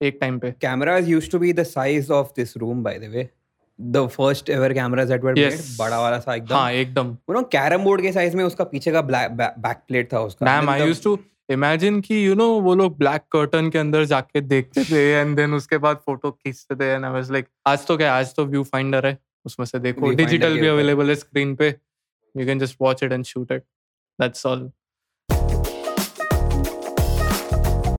एक 0.00 0.18
टाइम 0.20 0.38
पे? 0.38 0.54
Cameras 0.64 1.08
used 1.08 1.32
to 1.34 1.40
be 1.42 1.52
the 1.58 1.64
size 1.72 2.10
of 2.20 2.30
this 2.38 2.56
room 2.62 2.82
by 2.86 2.94
the 3.04 3.10
way. 3.14 3.24
The 3.78 4.02
first 4.14 4.50
ever 4.54 4.70
cameras 4.78 5.10
that 5.12 5.22
were 5.26 5.34
Yes. 5.38 5.60
बड़ा 5.78 6.00
वाला 6.00 6.18
सा 6.18 6.34
एकदम। 6.34 6.54
हाँ 6.54 6.72
एकदम। 6.72 7.16
you 7.30 7.36
know 7.36 7.44
कैरम 7.52 7.84
बोर्ड 7.84 8.02
के 8.02 8.12
साइज़ 8.12 8.36
में 8.36 8.44
उसका 8.44 8.64
पीछे 8.64 8.92
का 8.92 9.02
ब्लैक 9.02 9.30
बैक 9.36 9.82
प्लेट 9.88 10.12
था 10.12 10.20
उसका। 10.20 10.46
And 10.60 10.68
I 10.68 10.78
the- 10.78 10.88
use 10.88 11.02
to 11.04 11.18
imagine 11.50 12.00
कि 12.00 12.26
यू 12.26 12.34
नो 12.34 12.48
वो 12.60 12.74
लोग 12.74 12.96
ब्लैक 12.98 13.22
कर्टन 13.32 13.70
के 13.70 13.78
अंदर 13.78 14.04
जाके 14.04 14.40
देखते 14.40 14.84
थे 14.84 15.02
एंड 15.20 15.36
देन 15.36 15.54
उसके 15.54 15.78
बाद 15.78 15.96
फ़ोटो 16.06 16.30
खींचते 16.30 16.74
थे 16.74 16.90
एंड 16.92 17.04
आई 17.04 17.12
वाज 17.12 17.30
लाइक 17.32 17.46
आज 17.66 17.86
तो 17.86 17.96
क्या 17.96 18.14
आज 18.14 18.34
तो 18.34 18.44
व्यू 18.46 18.62
फाइंडर 18.64 19.06
है। 19.06 19.18
उसमें 19.46 19.66
से 19.66 19.78
देखो 19.78 20.10
डिजिटल 20.10 20.58
भी 20.60 20.66
अवेलेबल 20.66 21.08
है 21.08 21.14
स्क्रीन 21.14 21.54
पे। 21.56 21.68
You 22.34 22.46
can 22.46 22.58
just 22.58 22.76
watch 22.80 23.02
it 23.02 23.12
and 23.12 23.24
shoot 23.24 23.52
it 23.52 23.62
that's 24.20 24.46
all 24.46 24.70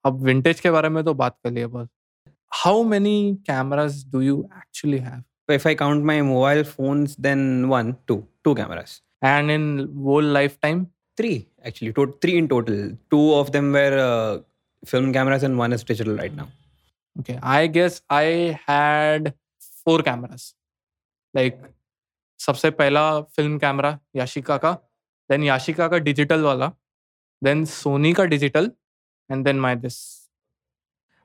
अब 0.05 0.21
विंटेज 0.23 0.59
के 0.59 0.71
बारे 0.71 0.89
में 0.89 1.03
तो 1.03 1.13
बात 1.13 1.37
कर 1.43 1.51
लिए 1.51 1.67
बस। 1.67 1.87
How 2.53 2.83
many 2.83 3.15
cameras 3.47 4.03
do 4.11 4.21
you 4.21 4.39
actually 4.57 4.97
have 4.97 5.53
if 5.53 5.67
I 5.67 5.75
count 5.75 6.05
my 6.05 6.21
mobile 6.21 6.63
phone 6.63 7.05
then 7.19 7.65
one 7.65 7.93
two 8.07 8.23
two 8.43 8.53
cameras 8.55 9.01
and 9.23 9.51
in 9.51 9.79
वो 9.93 10.19
life 10.19 10.57
time 10.61 10.85
three 11.17 11.33
actually 11.65 12.05
three 12.23 12.31
in 12.37 12.47
total 12.47 12.97
two 13.11 13.29
of 13.33 13.49
them 13.51 13.71
were 13.73 13.97
film 14.83 15.13
cameras 15.13 15.43
and 15.43 15.55
one 15.55 15.73
is 15.73 15.85
digital 15.87 16.17
right 16.17 16.33
now 16.33 16.47
okay 17.15 17.37
I 17.43 17.67
guess 17.67 18.01
I 18.11 18.55
had 18.69 19.31
four 19.85 20.01
cameras 20.01 20.53
like 21.33 21.61
सबसे 22.39 22.69
पहला 22.71 23.03
film 23.21 23.57
camera 23.59 23.97
Yashica 24.15 24.57
का 24.57 24.71
then 25.29 25.43
Yashica 25.43 25.87
का 25.87 25.97
digital 26.07 26.41
वाला 26.41 26.71
then 27.41 27.65
Sony 27.65 28.13
का 28.13 28.23
digital 28.25 28.71
And 29.30 29.44
then 29.44 29.60
my 29.66 29.76
this 29.86 29.98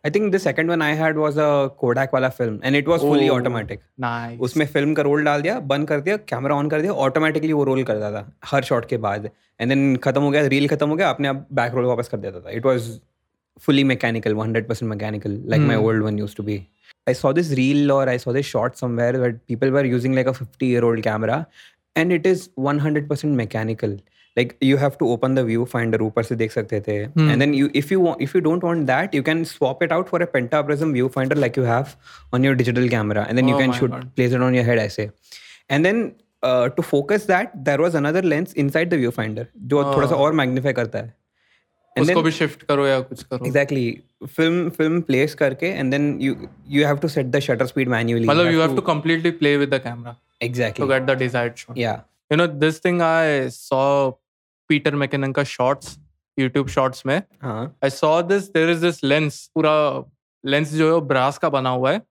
I 0.03 0.09
think 0.15 0.25
the 0.33 0.39
second 0.43 0.71
one 0.71 0.81
I 0.85 0.93
had 0.99 1.17
was 1.23 1.37
a 1.41 1.45
Kodak 1.81 2.13
वाला 2.13 2.29
film 2.37 2.55
and 2.69 2.77
it 2.79 2.87
was 2.91 3.03
fully 3.09 3.27
Oh. 3.29 3.35
automatic 3.35 3.79
nice 4.05 4.39
उसमें 4.47 4.65
film 4.73 4.93
का 4.93 5.03
role 5.07 5.23
डाल 5.25 5.41
दिया 5.41 5.59
बंद 5.69 5.87
कर 5.87 5.99
दिया 6.07 6.17
कैमरा 6.31 6.55
ऑन 6.55 6.69
कर 6.69 6.81
दिया 6.81 6.93
ऑटोमेटिकली 7.05 7.53
वो 7.53 7.63
रोल 7.69 7.83
करता 7.89 8.11
था 8.11 8.23
हर 8.51 8.63
शॉट 8.69 8.85
के 8.89 8.97
बाद 9.05 9.29
एंड 9.61 9.69
देन 9.69 9.95
खत्म 10.03 10.21
हो 10.21 10.31
गया 10.31 10.41
रील 10.53 10.67
खत्म 10.67 10.89
हो 10.89 10.95
गया 10.95 11.09
अपने 11.09 11.27
आप 11.27 11.47
बैक 11.59 11.73
रोल 11.73 11.85
वापस 11.85 12.07
कर 12.11 12.17
देता 12.25 12.39
था 12.39 12.49
it 12.59 12.65
was 12.65 12.91
fully 13.67 13.81
mechanical 13.87 14.35
100% 14.41 14.87
mechanical 14.91 15.33
like 15.53 15.63
my 15.71 15.75
Hmm. 15.79 15.87
old 15.87 16.03
one 16.05 16.15
used 16.23 16.37
to 16.37 16.43
be 16.45 16.53
i 17.11 17.13
saw 17.19 17.31
this 17.39 17.49
reel 17.59 17.91
or 17.95 18.03
i 18.13 18.15
saw 18.23 18.31
this 18.37 18.47
shot 18.51 18.79
somewhere 18.79 19.19
where 19.23 19.33
people 19.51 19.73
were 19.75 19.83
using 19.89 20.15
like 20.19 20.29
a 20.31 20.33
50 20.37 20.69
year 20.69 20.87
old 20.87 21.01
camera 21.07 21.35
and 22.01 22.15
it 22.17 22.25
is 22.31 22.45
100% 22.69 23.37
mechanical 23.41 23.93
Like 24.38 24.54
you 24.68 24.76
have 24.84 24.96
to 25.02 25.08
open 25.14 25.34
the 25.38 25.44
viewfinder 25.50 26.00
ऊपर 26.08 26.22
से 26.30 26.36
देख 26.42 26.52
सकते 26.52 26.80
थे 26.88 26.96
Hmm. 27.06 27.30
and 27.34 27.44
then 27.44 27.54
you 27.60 27.68
if 27.82 27.90
you 27.94 27.98
want 28.06 28.24
if 28.28 28.34
you 28.38 28.42
don't 28.46 28.66
want 28.68 28.86
that 28.92 29.14
you 29.18 29.24
can 29.28 29.44
swap 29.52 29.84
it 29.88 29.94
out 29.98 30.12
for 30.14 30.20
a 30.26 30.30
pentaprism 30.36 30.94
viewfinder 30.98 31.38
like 31.44 31.60
you 31.60 31.66
have 31.72 31.94
on 32.38 32.48
your 32.48 32.54
digital 32.62 32.88
camera 32.96 33.24
and 33.28 33.40
then 33.42 33.52
you 33.52 33.58
Oh 33.58 33.60
can 33.64 33.74
my 33.74 33.78
shoot 33.82 33.94
God. 33.98 34.08
place 34.20 34.38
it 34.40 34.44
on 34.48 34.58
your 34.60 34.64
head 34.70 34.82
ऐसे 34.86 35.06
and 35.76 35.88
then 35.90 36.02
uh, 36.48 36.66
to 36.78 36.82
focus 36.90 37.24
that 37.30 37.54
there 37.68 37.80
was 37.84 37.96
another 38.02 38.22
lens 38.32 38.52
inside 38.64 38.92
the 38.96 39.00
viewfinder 39.04 39.46
जो 39.72 39.84
थोड़ा 39.94 40.06
सा 40.06 40.14
Oh. 40.16 40.20
और 40.26 40.36
magnify 40.42 40.74
करता 40.80 40.98
है 40.98 41.14
and 41.96 42.04
उसको 42.06 42.14
then 42.14 42.24
भी 42.24 42.30
shift 42.38 42.62
करो 42.70 42.86
या 42.86 43.00
कुछ 43.10 43.22
करो 43.32 43.46
exactly 43.50 43.86
film 44.36 44.60
film 44.78 45.00
place 45.10 45.34
करके 45.42 45.72
and 45.80 45.96
then 45.96 46.06
you 46.26 46.36
you 46.76 46.84
have 46.90 47.00
to 47.06 47.10
set 47.16 47.32
the 47.36 47.40
shutter 47.48 47.66
speed 47.72 47.90
manually 47.96 48.28
मतलब 48.30 48.52
you 48.56 48.62
have 48.66 48.76
to 48.80 48.84
completely 48.92 49.32
play 49.42 49.56
with 49.64 49.74
the 49.76 49.80
camera 49.88 50.14
exactly 50.50 50.84
to 50.86 50.90
get 50.94 51.10
the 51.10 51.16
desired 51.24 51.58
shot 51.64 51.80
yeah 51.86 51.98
you 52.32 52.38
know 52.42 52.46
this 52.64 52.78
thing 52.86 53.02
I 53.08 53.48
saw 53.58 53.82
Peter 54.68 54.92
McKinnon 54.92 55.34
का 55.34 55.44
shorts 55.54 55.98
YouTube 56.40 56.68
shorts 56.68 57.04
में 57.06 57.22
हाँ 57.42 57.74
I 57.82 57.88
saw 57.88 58.22
this 58.22 58.48
there 58.50 58.68
is 58.74 58.80
this 58.80 59.02
lens 59.02 59.40
पूरा 59.56 60.04
lens 60.44 60.74
जो 60.74 60.94
है 60.94 61.00
brass 61.08 61.38
का 61.38 61.48
बना 61.56 61.70
हुआ 61.70 61.92
है 61.92 62.02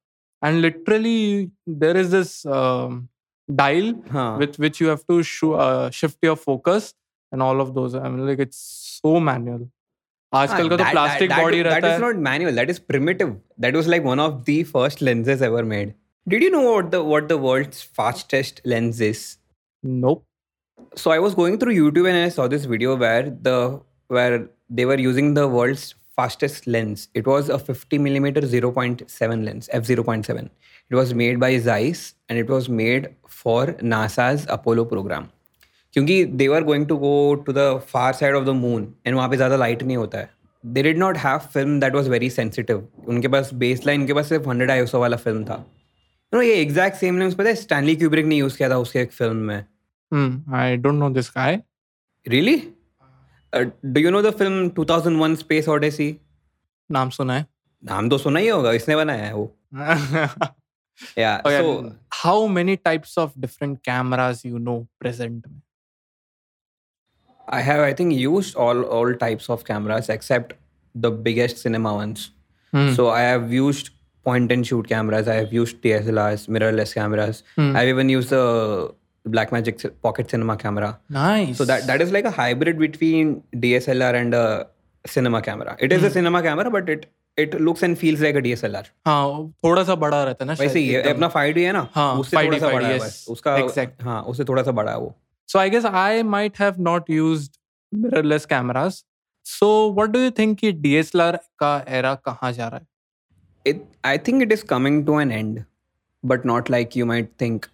and 0.41 0.61
literally 0.61 1.49
there 1.83 1.97
is 1.97 2.11
this 2.11 2.45
um, 2.45 3.07
dial 3.49 3.93
हाँ 4.11 4.29
with 4.39 4.59
which 4.59 4.81
you 4.81 4.87
have 4.87 5.05
to 5.07 5.23
shoo, 5.23 5.53
uh, 5.53 5.89
shift 5.89 6.17
your 6.23 6.35
focus 6.35 6.93
and 7.31 7.41
all 7.41 7.61
of 7.61 7.73
those 7.73 7.95
I 7.95 8.09
mean 8.09 8.27
like 8.27 8.39
it's 8.47 8.61
so 9.01 9.19
manual 9.31 9.67
आजकल 10.33 10.69
का 10.69 10.77
तो 10.77 10.83
प्लास्टिक 10.91 11.29
बॉडी 11.31 11.63
that 11.63 11.69
रहता 11.71 11.87
is 11.87 11.93
है 11.93 11.99
not 11.99 12.17
manual 12.23 12.57
that 12.59 12.69
is 12.69 12.79
primitive 12.91 13.29
that 13.65 13.75
was 13.79 13.87
like 13.87 14.03
one 14.03 14.19
of 14.19 14.33
the 14.47 14.55
first 14.71 15.01
lenses 15.07 15.41
ever 15.47 15.63
made 15.69 15.93
did 16.27 16.43
you 16.45 16.49
know 16.55 16.63
what 16.63 16.89
the 16.95 17.01
what 17.11 17.29
the 17.29 17.37
world's 17.45 17.81
fastest 17.99 18.59
lens 18.65 18.99
is 19.07 19.21
nope 19.83 20.26
so 20.94 21.10
i 21.10 21.18
was 21.18 21.34
going 21.34 21.58
through 21.58 21.74
youtube 21.74 22.08
and 22.08 22.16
i 22.18 22.28
saw 22.28 22.46
this 22.46 22.64
video 22.64 22.96
where 22.96 23.30
the 23.42 23.80
where 24.08 24.48
they 24.70 24.84
were 24.84 24.98
using 24.98 25.34
the 25.34 25.46
world's 25.48 25.94
fastest 26.18 26.66
lens 26.66 27.08
it 27.14 27.26
was 27.26 27.48
a 27.48 27.58
50 27.58 27.98
millimeter 27.98 28.40
0.7 28.42 29.44
lens 29.44 29.68
f0.7 29.72 30.50
it 30.90 30.94
was 30.94 31.14
made 31.14 31.40
by 31.40 31.58
zeiss 31.58 32.14
and 32.28 32.38
it 32.38 32.48
was 32.48 32.68
made 32.68 33.14
for 33.26 33.60
nasa's 33.94 34.46
apollo 34.48 34.84
program 34.84 35.30
क्योंकि 35.94 36.24
they 36.24 36.46
are 36.54 36.62
going 36.64 36.86
to 36.88 36.96
go 36.96 37.34
to 37.46 37.52
the 37.52 37.64
far 37.88 38.12
side 38.12 38.34
of 38.34 38.44
the 38.44 38.50
moon 38.60 38.86
and 39.06 39.16
वहाँ 39.16 39.28
पे 39.28 39.36
ज़्यादा 39.36 39.56
light 39.56 39.82
नहीं 39.82 39.96
होता 39.96 40.18
है 40.18 40.30
they 40.64 40.82
did 40.82 40.98
not 40.98 41.16
have 41.18 41.38
film 41.54 41.78
that 41.80 41.94
was 41.94 42.08
very 42.08 42.30
sensitive 42.30 42.88
उनके 43.08 43.28
पास 43.28 43.52
base 43.62 43.84
line 43.86 44.00
उनके 44.00 44.12
पास 44.12 44.28
सिर्फ 44.28 44.48
हंड्रेड 44.48 44.70
आईएसओ 44.70 45.00
वाला 45.00 45.16
फिल्म 45.16 45.44
था 45.44 45.64
नो 46.32 46.42
ये 46.42 46.54
एग्जैक्ट 46.60 46.96
सेम 46.96 47.18
लेंस 47.18 47.34
पता 47.34 47.48
है 47.48 47.54
स्टैनली 47.54 47.96
क्यूब्रिक 47.96 48.26
ने 48.26 48.36
यूज़ 48.36 48.56
किया 48.56 48.70
था 48.70 48.78
उसके 48.78 49.00
एक 49.00 49.12
फिल्म 49.12 49.36
में 49.36 49.64
Mm, 50.11 50.47
I 50.53 50.75
don't 50.77 50.99
know 50.99 51.09
this 51.09 51.29
guy. 51.29 51.63
Really? 52.25 52.73
Uh, 53.53 53.65
do 53.93 53.99
you 53.99 54.11
know 54.11 54.21
the 54.21 54.31
film 54.31 54.71
2001 54.71 55.35
Space 55.37 55.67
Odyssey? 55.67 56.13
नाम 56.91 57.09
सुना 57.09 57.33
है। 57.33 57.45
नाम 57.85 58.09
तो 58.09 58.17
सुना 58.17 58.39
ही 58.39 58.47
होगा 58.47 58.71
इसने 58.71 58.95
बनाया 58.95 59.25
है 59.25 59.33
वो। 59.35 59.55
या 61.17 61.37
so 61.47 61.95
how 62.13 62.47
many 62.47 62.75
types 62.75 63.17
of 63.17 63.31
different 63.39 63.77
cameras 63.85 64.45
you 64.45 64.57
know 64.57 64.79
present 64.99 65.47
I 67.53 67.63
have 67.63 67.83
I 67.83 67.93
think 67.93 68.13
used 68.13 68.55
all 68.55 68.83
all 68.83 69.13
types 69.13 69.49
of 69.49 69.63
cameras 69.63 70.09
except 70.09 70.53
the 70.97 71.05
biggest 71.05 71.57
cinema 71.57 71.91
ones 71.91 72.31
so 72.75 73.09
I 73.09 73.23
have 73.23 73.53
used 73.53 73.89
point 74.25 74.51
and 74.51 74.65
shoot 74.65 74.87
cameras 74.87 75.27
I 75.27 75.37
have 75.37 75.49
used 75.53 75.75
DSLRs 75.83 76.49
mirrorless 76.49 76.93
cameras 76.93 77.43
I 77.59 77.85
have 77.85 77.89
even 77.89 78.09
used 78.09 78.29
the 78.33 78.93
Blackmagic 79.35 79.77
ci- 79.79 79.89
pocket 80.07 80.29
cinema 80.29 80.55
camera. 80.57 80.99
nice 81.09 81.57
So 81.57 81.65
that 81.65 81.87
that 81.87 82.01
is 82.01 82.11
like 82.11 82.25
a 82.25 82.31
hybrid 82.31 82.79
between 82.79 83.43
DSLR 83.55 84.13
and 84.21 84.33
a 84.33 84.67
cinema 85.05 85.41
camera. 85.41 85.77
It 85.79 85.93
is 85.93 86.01
mm. 86.01 86.07
a 86.07 86.11
cinema 86.11 86.41
camera, 86.41 86.71
but 86.77 86.89
it 86.89 87.05
it 87.37 87.59
looks 87.61 87.83
and 87.83 87.99
feels 88.03 88.23
like 88.27 88.39
a 88.39 88.43
DSLR. 88.47 88.83
हाँ 89.07 89.53
थोड़ा 89.65 89.83
सा 89.83 89.95
बड़ा 89.95 90.23
रहता 90.23 90.45
है 90.45 90.47
ना 90.47 90.55
वैसे 90.59 90.79
ही 90.79 90.95
अपना 90.95 91.31
5D 91.31 91.57
है 91.57 91.71
ना 91.71 91.87
हाँ, 91.91 92.15
उससे 92.15 92.37
5D 92.37 92.45
थोड़ा 92.45 92.59
सा 92.59 92.69
बड़ा 92.69 92.87
है 92.87 92.99
yes. 92.99 93.27
उसका 93.29 93.55
Exact. 93.57 94.03
हाँ 94.03 94.21
उससे 94.21 94.43
थोड़ा 94.43 94.63
सा 94.63 94.71
बड़ा 94.71 94.91
है 94.91 94.97
वो 94.97 95.15
guess 95.53 95.85
I 95.85 96.23
might 96.35 96.57
have 96.63 96.79
not 96.89 97.09
used 97.19 97.57
mirrorless 97.95 98.47
cameras. 98.53 99.03
So 99.43 99.67
what 99.99 100.11
do 100.11 100.25
you 100.25 100.31
think 100.39 100.59
कि 100.59 100.73
DSLR 100.73 101.37
का 101.63 101.85
era 101.85 102.17
कहाँ 102.25 102.51
जा 102.51 102.67
रहा 102.67 102.77
है? 102.77 102.87
it 103.67 103.79
i 104.03 104.17
think 104.17 104.43
it 104.45 104.53
is 104.55 104.63
coming 104.73 104.99
to 105.07 105.17
an 105.23 105.31
end 105.37 105.65
but 106.31 106.45
not 106.51 106.69
like 106.75 106.95
you 106.99 107.07
might 107.11 107.31
think 107.43 107.69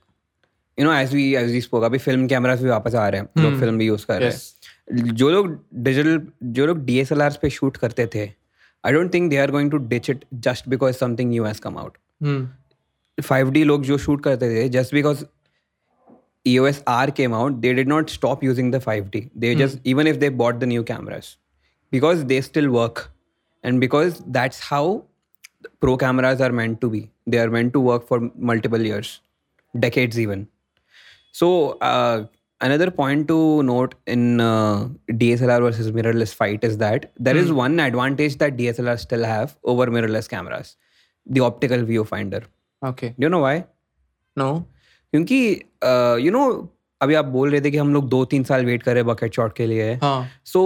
you 0.77 0.85
know 0.85 0.93
as 0.93 1.13
we 1.13 1.33
as 1.35 1.51
we 1.51 1.61
spoke 1.61 1.83
अभी 1.83 1.97
film 1.97 2.27
cameras 2.27 2.63
भी 2.63 2.69
वापस 2.69 2.95
आ 2.95 3.07
रहे 3.07 3.21
हैं 3.21 3.43
लोग 3.43 3.51
hmm. 3.51 3.59
फ़िल्म 3.59 3.77
भी 3.77 3.85
यूज़ 3.85 4.05
कर 4.05 4.21
रहे 4.21 4.29
हैं। 4.29 5.13
जो 5.13 5.29
लोग 5.29 5.59
डिजिटल 5.83 6.21
जो 6.43 6.65
लोग 6.65 6.83
डी 6.85 6.99
एस 6.99 7.11
एल 7.11 7.21
आर 7.21 7.37
पे 7.41 7.49
शूट 7.49 7.77
करते 7.77 8.07
थे 8.15 8.29
I 8.83 8.93
don't 8.93 9.13
think 9.13 9.29
they 9.29 9.37
are 9.37 9.51
going 9.51 9.71
to 9.71 9.77
ditch 9.87 10.09
it 10.09 10.25
just 10.47 10.69
because 10.69 10.95
something 10.95 11.35
you 11.35 11.43
has 11.43 11.61
come 11.61 11.77
out 11.77 11.97
five 13.17 13.51
D 13.51 13.63
लोग 13.63 13.83
जो 13.83 13.97
शूट 13.97 14.23
करते 14.23 14.49
थे 14.55 14.67
just 14.69 14.93
because 14.93 15.23
E 16.45 16.57
O 16.57 16.65
S 16.67 16.83
R 16.87 17.11
came 17.11 17.33
out 17.33 17.53
they 17.53 17.73
did 17.73 17.87
not 17.87 18.09
stop 18.09 18.43
using 18.43 18.73
the 18.73 18.79
five 18.79 19.09
D 19.13 19.29
they 19.37 19.55
just 19.55 19.87
even 19.87 20.07
if 20.07 20.17
they 20.17 20.29
bought 20.41 20.55
the 20.55 20.63
new 20.63 20.83
cameras 20.83 21.35
because 21.91 22.23
they 22.23 22.41
still 22.41 22.67
work 22.67 23.07
and 23.63 23.79
because 23.79 24.21
that's 24.29 24.59
how 24.63 24.97
pro 25.81 25.95
cameras 25.97 26.41
are 26.41 26.51
meant 26.51 26.79
to 26.79 26.89
be 26.89 27.07
they 27.29 27.37
are 27.37 27.49
meant 27.49 27.71
to 27.73 27.81
work 27.81 28.05
for 28.09 28.31
multiple 28.39 28.87
years 28.87 29.19
decades 29.73 30.17
even 30.17 30.45
so 31.40 31.48
uh, 31.90 32.24
another 32.60 32.90
point 32.90 33.26
to 33.28 33.38
note 33.62 33.94
in 34.14 34.40
uh, 34.40 34.88
dslr 35.22 35.58
versus 35.66 35.90
mirrorless 35.98 36.32
fight 36.40 36.64
is 36.68 36.76
that 36.84 37.10
there 37.28 37.36
is 37.42 37.52
one 37.60 37.78
advantage 37.88 38.36
that 38.42 38.56
dslr 38.62 38.96
still 39.06 39.24
have 39.32 39.56
over 39.74 39.86
mirrorless 39.96 40.28
cameras 40.34 40.76
the 41.36 41.40
optical 41.50 41.84
viewfinder 41.92 42.42
Okay. 42.90 43.08
do 43.18 43.24
you 43.26 43.28
know 43.36 43.44
why 43.48 43.56
No. 44.36 44.50
क्योंकि 45.12 45.38
you 46.24 46.30
know 46.32 46.42
अभी 47.02 47.14
आप 47.14 47.24
बोल 47.36 47.50
रहे 47.50 47.60
थे 47.60 47.70
कि 47.70 47.76
हम 47.78 47.92
लोग 47.94 48.08
दो 48.08 48.24
तीन 48.32 48.42
साल 48.44 48.64
वेट 48.66 48.82
कर 48.82 48.92
रहे 48.94 49.02
हैं 49.02 49.06
बकेट 49.06 49.34
शॉट 49.34 49.54
के 49.56 49.66
लिए 49.66 49.92
हाँ. 50.02 50.28
so 50.52 50.60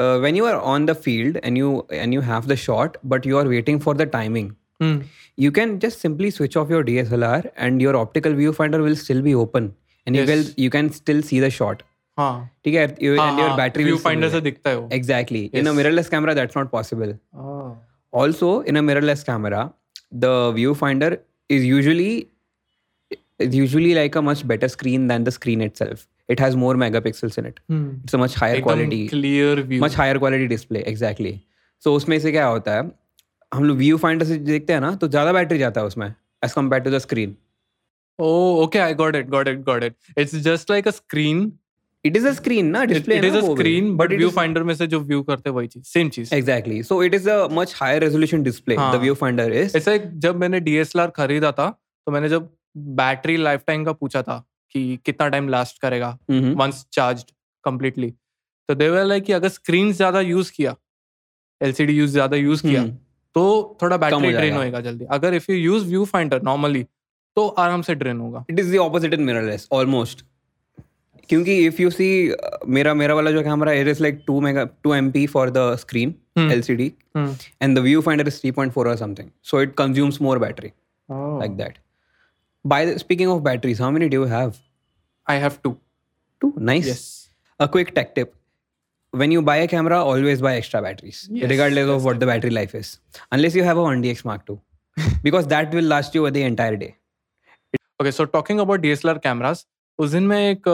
uh, 0.00 0.16
when 0.24 0.38
you 0.40 0.46
are 0.52 0.56
on 0.72 0.86
the 0.90 0.94
field 1.06 1.38
and 1.42 1.60
you 1.60 1.70
and 2.00 2.16
you 2.16 2.22
have 2.30 2.48
the 2.52 2.56
shot 2.64 2.96
but 3.12 3.28
you 3.30 3.38
are 3.42 3.46
waiting 3.54 3.78
for 3.86 3.94
the 4.02 4.06
timing 4.16 4.50
Hmm. 4.82 4.94
you 5.44 5.50
can 5.56 5.74
just 5.82 6.00
simply 6.04 6.28
switch 6.36 6.56
off 6.60 6.70
your 6.74 6.82
dslr 6.86 7.40
and 7.66 7.82
your 7.86 7.94
optical 7.98 8.32
viewfinder 8.40 8.80
will 8.86 8.96
still 9.02 9.20
be 9.26 9.34
open 9.42 9.68
And 10.07 10.15
you 10.19 10.23
Yes. 10.23 10.29
will 10.31 10.43
you 10.65 10.69
can 10.77 10.89
still 10.97 11.21
see 11.29 11.39
the 11.45 11.49
shot 11.59 11.83
हाँ. 12.17 12.49
ठीक 12.65 12.75
है 12.75 12.85
हाँ, 13.17 13.31
हाँ. 13.31 13.57
will 13.57 13.71
still 13.71 13.87
viewfinder 13.87 14.29
be 14.29 14.31
से. 14.31 14.41
दिखता 14.41 14.69
है 14.69 14.77
वो. 14.77 14.89
exactly 14.99 15.43
in 15.53 15.67
a 15.67 15.71
Yes. 15.71 15.77
mirrorless 15.79 16.09
camera 16.15 16.35
that's 16.39 16.59
not 16.59 16.71
possible 16.77 17.13
Oh. 17.45 17.77
also 18.23 18.51
in 18.71 18.79
a 18.81 18.83
mirrorless 18.89 19.23
camera 19.31 19.63
the 20.25 20.33
viewfinder 20.59 21.11
is 21.57 21.65
usually 21.71 22.11
is 23.45 23.55
usually 23.55 23.93
like 23.95 24.15
a 24.15 24.21
much 24.27 24.45
better 24.51 24.67
screen 24.75 25.07
than 25.13 25.25
the 25.29 25.33
screen 25.39 25.61
itself 25.65 26.07
it 26.35 26.39
has 26.43 26.55
more 26.61 26.73
megapixels 26.83 27.37
in 27.41 27.49
it 27.49 27.59
Hmm. 27.73 27.83
it's 28.05 28.15
a 28.19 28.21
much 28.23 28.37
higher 28.43 28.55
एकदम 28.55 28.69
quality 28.69 29.01
clear 29.11 29.51
view. 29.73 29.81
much 29.85 29.97
higher 30.03 30.17
quality 30.23 30.47
display 30.53 30.83
exactly 30.93 31.33
so 31.85 31.93
उसमें 31.99 32.17
से 32.19 32.31
क्या 32.31 32.45
होता 32.45 32.75
है 32.77 32.89
हम 33.53 33.63
लोग 33.63 33.77
view 33.77 33.97
finder 34.05 34.25
से 34.25 34.37
देखते 34.47 34.73
हैं 34.73 34.79
ना 34.81 34.93
तो 35.03 35.07
ज़्यादा 35.07 35.33
बैटरी 35.33 35.57
जाता 35.59 35.81
है 35.81 35.87
उसमें 35.87 36.07
as 36.45 36.53
compare 36.53 36.83
to 36.83 36.91
the 36.91 36.97
screen 37.05 37.35
Oh, 38.19 38.63
okay. 38.63 38.81
I 38.81 38.93
got 38.93 39.15
it. 39.15 39.29
Got 39.29 39.47
it. 39.47 39.63
Got 39.63 39.83
it. 39.83 39.95
It's 40.15 40.31
just 40.43 40.69
like 40.69 40.85
a 40.87 40.97
screen. 40.99 41.47
It 42.05 42.17
is 42.17 42.27
a 42.27 42.31
screen 42.31 42.67
ना 42.67 42.81
It, 42.83 43.07
it 43.09 43.25
is 43.25 43.35
a 43.35 43.41
screen, 43.41 43.87
but 43.97 44.11
viewfinder 44.11 44.61
में 44.65 44.73
से 44.75 44.87
जो 44.87 44.99
view 45.05 45.23
करते 45.27 45.49
वही 45.49 45.67
चीज़. 45.67 45.83
Same 45.93 46.09
cheese. 46.09 46.33
Exactly 46.35 46.81
so 46.83 47.01
it 47.03 47.13
is 47.13 47.29
a 47.29 47.47
much 47.51 47.73
higher 47.77 48.03
resolution 48.03 48.43
display 48.43 48.75
हाँ. 48.75 48.97
View 48.97 49.13
finder 49.13 49.53
is 49.53 49.77
ऐसा 49.77 49.93
एक 49.93 50.09
जब 50.19 50.35
मैंने 50.39 50.61
DSLR 50.61 51.09
खरीदा 51.15 51.51
था 51.51 51.69
तो 52.07 52.11
मैंने 52.11 52.29
जब 52.29 52.49
बैटरी 52.99 53.37
लाइफ 53.37 53.63
टाइम 53.67 53.83
का 53.85 53.91
पूछा 53.93 54.21
था 54.21 54.43
कि 54.75 54.99
कितना 55.05 55.27
टाइम 55.27 55.49
लास्ट 55.49 55.81
करेगा 55.81 56.17
वंस 56.31 56.85
चार्ज्ड 56.93 57.31
कंप्लीटली 57.65 58.13
तो 58.69 58.75
दे 58.75 58.89
लाइक 59.03 59.23
कि 59.23 59.33
अगर 59.33 59.49
स्क्रीन 59.49 59.91
ज़्यादा 59.93 60.21
यूज़ 60.21 60.51
किया 60.51 60.75
एलसीडी 61.61 61.93
यूज़ 61.93 62.11
ज़्यादा 62.11 62.37
यूज़ 62.37 62.61
किया 62.61 62.81
हम्म, 62.81 62.91
तो 63.35 63.77
थोड़ा 63.81 63.97
बैटरी 63.97 64.31
ड्रेन 64.31 64.55
होएगा 64.55 64.81
जल्दी 64.81 65.05
अगर 65.11 65.33
if 65.33 65.51
you 65.51 65.57
use 65.57 65.85
viewfinder 66.05 66.41
normally 66.43 66.85
तो 67.37 67.47
आराम 67.65 67.81
से 67.87 67.95
ड्रेन 67.95 68.19
होगा 68.19 68.45
it 68.49 68.59
is 68.59 68.73
the 68.75 68.77
opposite 68.89 69.13
in 69.13 69.21
mirrorless 69.31 69.67
almost 69.79 70.23
क्योंकि 71.29 71.55
इफ़ 71.65 71.81
यू 71.81 71.89
सी 71.91 72.07
मेरा 72.77 72.93
मेरा 72.93 73.15
वाला 73.15 73.31
जो 73.31 73.41
camera 73.43 73.71
it 73.81 73.87
is 73.87 74.01
like 74.03 74.23
2 74.29 74.39
mega 74.43 74.67
2 74.87 74.93
MP 74.95 75.25
for 75.35 75.49
the 75.57 75.75
screen 75.85 76.15
Hmm. 76.39 76.49
LCD 76.53 76.85
and 77.65 77.77
the 77.77 77.81
viewfinder 77.83 78.25
is 78.31 78.35
3.4 78.41 78.81
or 78.89 78.91
something 78.97 79.29
so 79.51 79.59
it 79.65 79.71
consumes 79.79 80.17
more 80.25 80.33
battery 80.43 80.69
Oh. 81.15 81.29
like 81.41 81.55
that 81.61 81.79
by 82.65 82.77
the, 82.89 82.93
speaking 83.03 83.31
of 83.35 83.39
batteries 83.47 83.79
how 83.85 83.89
many 83.95 84.09
do 84.13 84.19
you 84.19 84.27
have 84.33 84.59
I 85.27 85.37
have 85.45 85.55
two. 85.63 85.71
two 86.41 86.49
nice 86.69 86.89
Yes. 86.91 87.01
a 87.59 87.67
quick 87.77 87.89
tech 87.95 88.11
tip 88.19 88.35
when 89.23 89.33
you 89.37 89.41
buy 89.49 89.55
a 89.63 89.65
camera 89.73 89.99
always 90.11 90.43
buy 90.47 90.53
extra 90.59 90.83
batteries 90.87 91.23
Yes, 91.39 91.49
regardless 91.53 91.89
of 91.95 92.05
what 92.09 92.19
the 92.25 92.29
battery 92.31 92.53
life 92.59 92.75
is 92.81 92.93
unless 93.37 93.57
you 93.61 93.65
have 93.69 93.81
a 93.85 93.87
1dx 93.95 94.23
mark 94.31 94.53
ii 94.55 95.09
because 95.25 95.49
that 95.55 95.73
will 95.79 95.89
last 95.95 96.19
you 96.19 96.29
the 96.39 96.45
entire 96.51 96.77
day 96.85 96.91
okay 97.99 98.11
so 98.11 98.25
talking 98.25 98.59
about 98.59 98.79
D 98.79 98.89
S 98.89 99.65
उस 99.99 100.09
दिन 100.11 100.23
मैं 100.27 100.39
एक 100.49 100.67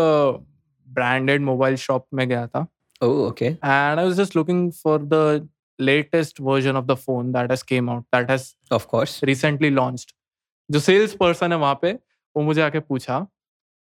branded 0.88 1.42
mobile 1.42 1.76
shop 1.76 2.06
में 2.14 2.28
गया 2.30 2.46
था। 2.48 2.66
Okay 3.02 3.46
and 3.46 4.00
I 4.00 4.06
was 4.06 4.14
just 4.16 4.36
looking 4.36 4.72
for 4.74 5.02
the 5.04 5.50
latest 5.80 6.42
version 6.42 6.76
of 6.76 6.86
the 6.86 6.96
phone 6.96 7.32
that 7.34 7.52
has 7.52 7.64
came 7.68 7.90
out 7.90 8.04
that 8.16 8.30
has 8.32 8.48
of 8.74 8.86
course 8.88 9.24
recently 9.24 9.70
launched 9.70 10.12
जो 10.70 10.80
sales 10.80 11.16
person 11.16 11.52
है 11.52 11.58
वहाँ 11.58 11.80
पे 11.82 11.92
वो 12.36 12.44
मुझे 12.44 12.62
आके 12.62 12.80
पूछा 12.80 13.20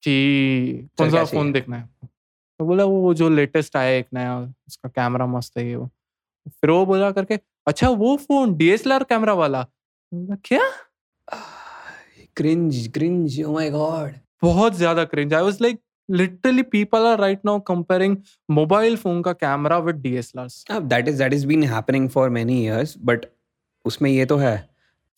कि 0.04 0.88
कौन 0.98 1.10
सा 1.10 1.24
फ़ोन 1.26 1.52
देखना 1.52 1.78
है? 1.78 1.90
तो 2.60 2.66
बोला 2.66 2.84
वो 2.86 3.14
जो 3.14 3.30
लेटेस्ट 3.30 3.76
आया 3.76 3.90
एक 3.98 4.08
नया 4.14 4.38
उसका 4.68 4.90
कैमरा 4.90 5.26
मस्त 5.28 5.58
है 5.58 5.76
वो। 5.76 5.90
फिर 6.48 6.70
वो 6.70 6.86
बोला 6.86 7.12
करके 7.12 7.40
अच्छा 7.68 7.90
वो 7.90 8.16
फ़ोन 8.18 8.56
डीएसएलआर 8.58 9.04
कैमरा 9.04 9.34
वाला? 9.34 9.66
क्या? 10.12 10.62
Cringe, 12.36 12.92
cringe. 12.98 13.40
Oh 13.46 13.54
my 13.60 13.70
god. 13.70 14.14
बहुत 14.44 14.76
ज़्यादा 14.76 15.04
cringe 15.12 15.34
I 15.34 15.44
was 15.44 15.58
like 15.62 15.80
literally 16.10 16.62
people 16.72 17.06
are 17.08 17.20
right 17.20 17.40
now 17.46 17.60
comparing 17.68 18.16
mobile 18.52 18.96
phone 18.98 19.22
का 19.22 19.34
camera 19.44 19.78
with 19.88 19.96
DSLRs 20.06 20.64
Uh, 20.72 20.80
that 20.94 21.08
is 21.12 21.18
that 21.22 21.36
has 21.36 21.46
been 21.52 21.62
happening 21.74 22.08
for 22.16 22.24
many 22.38 22.58
years, 22.66 22.96
but 23.10 23.26
उसमें 23.86 24.10
ये 24.12 24.26
तो 24.26 24.38
है. 24.38 24.56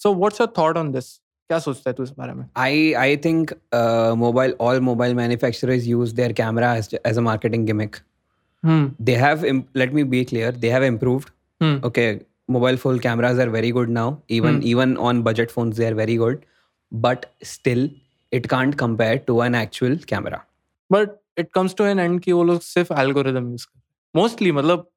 So 0.03 0.13
what's 0.15 0.41
your 0.41 0.53
thought 0.57 0.77
on 0.77 0.91
this 0.91 1.09
क्या 1.49 1.59
सोचता 1.59 1.89
है 1.89 1.93
तू 1.95 2.03
इस 2.03 2.09
बारे 2.19 2.33
में 2.33 2.45
I 2.65 2.73
I 3.05 3.15
think 3.25 3.53
uh, 3.79 4.13
mobile 4.25 4.53
all 4.67 4.79
mobile 4.89 5.15
manufacturers 5.21 5.87
use 5.93 6.13
their 6.19 6.33
camera 6.41 6.69
as 6.81 6.91
as 7.11 7.21
a 7.23 7.25
marketing 7.31 7.65
gimmick. 7.71 7.99
Hmm 8.65 9.05
They 9.09 9.17
have 9.23 9.47
im- 9.53 9.65
let 9.83 9.97
me 9.99 10.03
be 10.15 10.23
clear. 10.33 10.51
They 10.65 10.73
have 10.77 10.87
improved. 10.91 11.33
Hmm 11.61 11.81
Okay, 11.89 12.07
mobile 12.57 12.77
phone 12.85 12.99
cameras 13.07 13.43
are 13.45 13.49
very 13.57 13.73
good 13.79 13.95
now. 13.99 14.07
Even 14.39 14.59
Hmm. 14.61 14.67
even 14.73 14.97
on 15.09 15.23
But 16.91 17.25
still, 17.43 17.89
it 18.31 18.47
can't 18.49 18.77
compare 18.77 19.19
to 19.29 19.41
an 19.41 19.55
actual 19.55 19.97
camera. 20.13 20.39
But 20.91 21.09
it 21.39 21.49
comes 21.53 21.75
to 21.75 21.85
an 21.85 21.99
end 21.99 22.19
कि 22.21 22.31
वो 22.31 22.43
लोग 22.43 22.59
सिर्फ़ 22.61 22.93
algorithm 22.99 23.49
use 23.51 23.65
कर 23.65 24.19
mostly 24.19 24.51
मतलब 24.51 24.89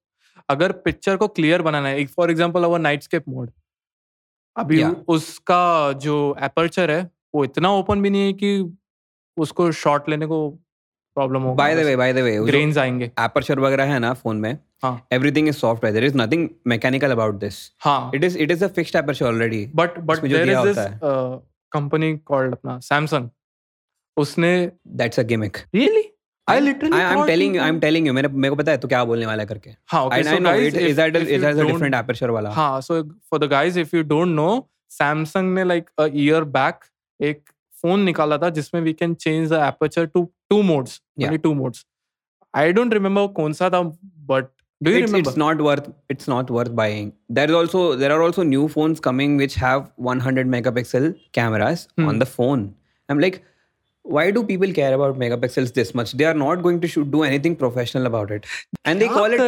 अगर 0.50 0.72
picture 0.84 1.16
को 1.16 1.28
clear 1.28 1.62
बनाना 1.62 1.88
है 1.88 2.04
for 2.06 2.30
example 2.30 2.64
our 2.64 2.78
nightscape 2.78 3.28
mode 3.28 3.50
अभी 4.56 4.78
Yeah. 4.80 4.94
उसका 5.08 5.92
जो 6.04 6.14
एपर्चर 6.42 6.90
है 6.90 7.10
वो 7.34 7.44
इतना 7.44 7.70
ओपन 7.72 8.02
भी 8.02 8.10
नहीं 8.10 8.26
है 8.26 8.32
कि 8.32 8.76
उसको 9.36 9.70
शॉट 9.80 10.08
लेने 10.08 10.26
को 10.26 10.38
प्रॉब्लम 11.16 11.42
होगा 11.42 11.64
By 11.64 11.74
the 11.78 11.84
way, 11.88 11.96
by 12.02 12.12
the 12.18 12.24
way, 12.28 12.38
वो 12.38 12.46
ग्रेन्स 12.46 12.78
आएँगे 12.78 13.10
aperture 13.20 13.58
वगैरह 13.58 13.92
है 13.92 13.98
ना 13.98 14.14
phone 14.22 14.40
में, 14.42 14.58
हाँ 14.82 14.94
everything 15.14 15.48
is 15.52 15.60
software. 15.64 15.92
There 15.92 16.08
is 16.10 16.18
nothing 16.22 16.48
mechanical 16.72 17.14
about 17.18 17.40
this. 17.44 17.60
हाँ 17.84 18.10
It 18.12 18.26
is 18.28 18.36
it 18.46 18.56
is 18.56 18.64
a 18.68 18.72
fixed 18.78 18.98
aperture 19.02 19.30
already. 19.32 19.66
But 19.74 19.98
but 19.98 20.24
there 20.24 20.44
दिया 20.44 20.62
इज़ 20.62 20.68
दिस 20.68 20.86
कंपनी 21.72 22.16
कॉल्ड 22.26 22.52
अपना 22.54 22.78
सैमसंग 22.90 23.28
उसने 24.16 24.52
That's 25.00 25.18
a 25.22 25.24
gimmick. 25.32 25.58
Really 25.74 26.04
I 26.48 26.60
literally 26.60 26.98
I, 26.98 27.02
I'm 27.12 27.26
telling 27.28 27.56
you, 27.56 27.62
I'm 27.62 27.80
telling 27.80 28.06
you. 28.08 28.14
मेरे 28.14 28.28
मेरे 28.28 28.50
को 28.50 28.56
पता 28.56 28.72
है 28.72 28.78
तू 28.78 28.88
क्या 28.88 29.04
बोलने 29.04 29.26
वाला 29.26 29.44
करके. 29.44 29.70
हाँ 29.92 30.04
okay 30.06 30.22
so 30.22 30.40
guys 30.44 30.74
it, 30.74 30.80
is 30.90 30.96
that 30.96 31.16
a, 31.16 31.22
is 31.36 31.42
that 31.42 32.24
a 32.24 32.30
वाला? 32.30 32.50
हाँ 32.50 32.80
so 32.80 33.02
for 33.30 33.40
the 33.40 33.50
guys 33.50 33.78
if 33.80 33.96
you 33.96 34.02
don't 34.14 34.28
know 34.28 34.68
Samsung 34.90 35.54
ने 35.54 35.64
लाइक 35.64 35.90
अ 36.00 36.08
ईयर 36.14 36.44
बैक 36.58 36.84
एक 37.20 37.50
फ़ोन 37.82 38.00
निकाला 38.00 38.38
था 38.38 38.50
जिसमें 38.50 38.80
we 38.82 38.92
can 38.92 39.14
change 39.14 39.48
the 39.52 39.62
aperture 39.66 40.06
to 40.06 40.24
two 40.50 40.62
modes. 40.62 41.00
Only 41.22 41.38
two 41.38 41.54
modes 41.54 41.84
I 42.54 42.72
don't 42.72 42.94
remember 42.94 43.26
कौन 43.34 43.52
सा 43.52 43.70
था 43.70 43.82
but 44.30 44.48
Do 44.83 44.91
you 44.91 44.97
it's, 44.99 45.11
remember 45.11 45.31
it's 45.31 45.39
not 45.43 45.61
worth 45.67 45.85
it's 46.13 46.29
not 46.33 46.49
worth 46.57 46.71
buying 46.81 47.09
there 47.39 47.51
is 47.53 47.57
also 47.61 47.81
there 48.03 48.11
are 48.17 48.21
also 48.27 48.45
new 48.53 48.63
phones 48.75 49.01
coming 49.09 49.35
which 49.41 49.55
have 49.65 49.83
100 50.11 50.53
megapixel 50.55 51.09
cameras 51.39 51.83
Hmm. 51.99 52.07
on 52.13 52.21
the 52.23 52.29
phone 52.37 52.65
i'm 53.09 53.21
like 53.25 53.37
why 54.15 54.23
do 54.37 54.41
people 54.47 54.73
care 54.79 54.93
about 54.95 55.19
megapixels 55.19 55.69
this 55.75 55.91
much 55.99 56.09
they 56.21 56.25
are 56.31 56.37
not 56.39 56.63
going 56.63 56.79
to 56.85 56.87
shoot, 56.93 57.09
do 57.11 57.21
anything 57.27 57.53
professional 57.61 58.09
about 58.09 58.31
it 58.37 58.49
and 58.91 59.03
they 59.03 59.07
call 59.19 59.35
it 59.37 59.43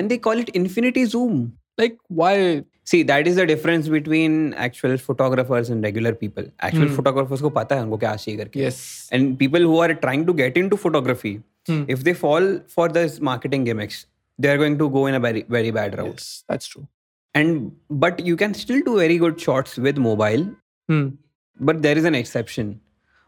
and 0.00 0.10
they 0.14 0.18
call 0.28 0.42
it 0.46 0.50
infinity 0.62 1.04
zoom 1.14 1.38
like 1.80 1.96
why 2.20 2.62
see 2.90 2.98
that 3.08 3.26
is 3.30 3.34
the 3.38 3.44
difference 3.48 3.88
between 3.94 4.36
actual 4.66 4.94
photographers 5.06 5.70
and 5.72 5.86
regular 5.86 6.12
people 6.20 6.46
actual 6.68 6.86
Hmm. 6.86 6.94
photographers 6.98 7.40
को 7.46 7.50
पता 7.56 7.76
है 7.76 7.82
उनको 7.82 7.96
क्या 8.04 8.14
चाहिए 8.22 8.38
करके 8.38 8.60
yes 8.66 8.78
and 9.18 9.34
people 9.42 9.66
who 9.70 9.80
are 9.86 9.90
trying 10.04 10.24
to 10.30 10.34
get 10.42 10.56
into 10.62 10.78
photography 10.84 11.32
Hmm. 11.70 11.82
if 11.96 12.04
they 12.08 12.14
fall 12.22 12.46
for 12.76 12.86
this 12.98 13.18
marketing 13.30 13.66
gimmicks 13.70 13.98
they're 14.37 14.57
going 14.57 14.77
to 14.77 14.89
go 14.89 15.05
in 15.05 15.15
a 15.15 15.19
very 15.19 15.43
very 15.43 15.71
bad 15.71 15.97
route. 15.97 16.19
Yes, 16.19 16.43
that's 16.47 16.67
true. 16.67 16.87
And 17.33 17.71
but 17.89 18.19
you 18.19 18.35
can 18.35 18.53
still 18.53 18.81
do 18.81 18.97
very 18.97 19.17
good 19.17 19.39
shots 19.39 19.77
with 19.77 19.97
mobile. 19.97 20.51
Hmm. 20.89 21.11
but 21.59 21.81
there 21.81 21.97
is 21.97 22.05
an 22.05 22.15
exception. 22.15 22.81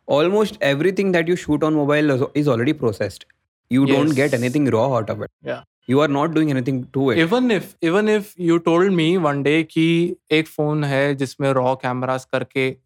Almost 0.07 0.57
everything 0.61 1.11
that 1.13 1.27
you 1.27 1.35
shoot 1.35 1.63
on 1.63 1.73
mobile 1.73 2.29
is 2.35 2.47
already 2.47 2.73
processed. 2.73 3.25
You 3.69 3.87
yes. 3.87 3.95
don't 3.95 4.15
get 4.15 4.33
anything 4.33 4.65
raw 4.65 4.95
out 4.95 5.09
of 5.09 5.21
it. 5.21 5.31
Yeah. 5.41 5.63
You 5.87 5.99
are 6.01 6.07
not 6.07 6.33
doing 6.33 6.49
anything 6.49 6.87
to 6.93 7.11
it. 7.11 7.19
Even 7.19 7.51
if 7.51 7.75
even 7.81 8.07
if 8.07 8.33
you 8.37 8.59
told 8.59 8.91
me 8.91 9.17
one 9.17 9.43
day 9.43 9.63
ki 9.63 10.17
ek 10.29 10.47
phone 10.47 10.83
hai 10.83 11.15
jisme 11.15 11.53
raw 11.55 11.75
cameras 11.75 12.25
karke 12.25 12.77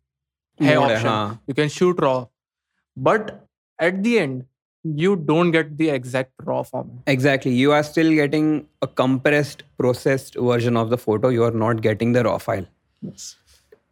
hai 0.60 0.76
option. 0.76 1.08
hai, 1.08 1.38
you 1.48 1.54
can 1.54 1.70
shoot 1.70 2.02
raw. 2.02 2.26
But 2.96 3.48
at 3.80 4.04
the 4.04 4.20
end 4.20 4.46
you 4.84 5.16
don't 5.16 5.52
get 5.52 5.78
the 5.78 5.90
exact 5.90 6.32
raw 6.44 6.64
format. 6.64 6.96
Exactly. 7.08 7.54
You 7.54 7.72
are 7.72 7.84
still 7.84 8.12
getting 8.14 8.68
a 8.82 8.88
compressed, 8.88 9.64
processed 9.78 10.36
version 10.36 10.78
of 10.78 10.90
the 10.90 10.98
photo. 10.98 11.30
You 11.30 11.44
are 11.44 11.52
not 11.52 11.82
getting 11.82 12.14
the 12.14 12.24
raw 12.24 12.38
file. 12.38 12.66
Yes. 13.02 13.36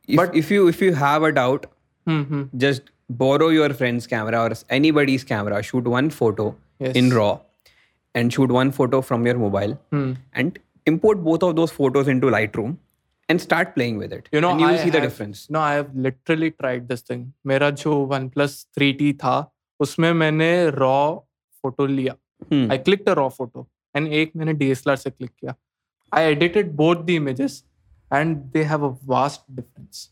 If, 0.08 0.16
but 0.16 0.36
if 0.36 0.50
you 0.50 0.68
if 0.68 0.82
you 0.82 0.94
have 0.94 1.24
a 1.24 1.32
doubt, 1.32 1.66
mm-hmm. 2.08 2.44
just 2.58 2.84
borrow 3.10 3.50
your 3.50 3.74
friend's 3.74 4.08
camera 4.08 4.44
or 4.44 4.54
anybody's 4.70 5.24
camera. 5.24 5.62
Shoot 5.62 5.86
one 5.86 6.10
photo 6.10 6.56
yes. 6.80 6.96
in 6.96 7.10
raw, 7.14 7.40
and 8.16 8.32
shoot 8.32 8.50
one 8.50 8.72
photo 8.72 9.02
from 9.02 9.26
your 9.26 9.38
mobile, 9.38 9.78
mm. 9.92 10.18
and 10.34 10.58
import 10.86 11.24
both 11.24 11.44
of 11.44 11.58
those 11.58 11.72
photos 11.72 12.08
into 12.08 12.28
Lightroom. 12.28 12.78
And 13.30 13.42
start 13.42 13.76
playing 13.76 13.98
with 13.98 14.14
it. 14.14 14.30
You 14.32 14.40
know, 14.40 14.52
and 14.52 14.62
you 14.62 14.68
will 14.68 14.76
I 14.76 14.78
see 14.78 14.84
have, 14.84 14.94
the 14.94 15.02
difference. 15.02 15.50
No, 15.50 15.60
I 15.60 15.74
have 15.74 15.94
literally 15.94 16.52
tried 16.52 16.88
this 16.88 17.02
thing. 17.02 17.34
Mera 17.44 17.74
jo 17.74 18.08
OnePlus 18.08 18.68
3T 18.80 19.20
tha, 19.20 19.50
उसमें 19.80 20.12
मैंने 20.14 20.50
raw 20.72 21.16
photo 21.64 21.86
लिया. 21.86 22.14
I 22.72 22.78
click 22.78 23.08
raw 23.10 23.28
photo 23.30 23.68
and 23.96 24.08
एक 24.14 24.32
मैंने 24.36 24.54
DSLR 24.54 24.98
से 24.98 25.10
click 25.10 25.32
किया। 25.32 25.56
I 26.12 26.32
edited 26.32 26.72
both 26.76 27.04
the 27.06 27.10
images 27.10 27.64
and 28.12 28.38
they 28.54 28.64
have 28.64 28.88
a 28.88 28.96
vast 29.06 29.42
difference 29.52 30.10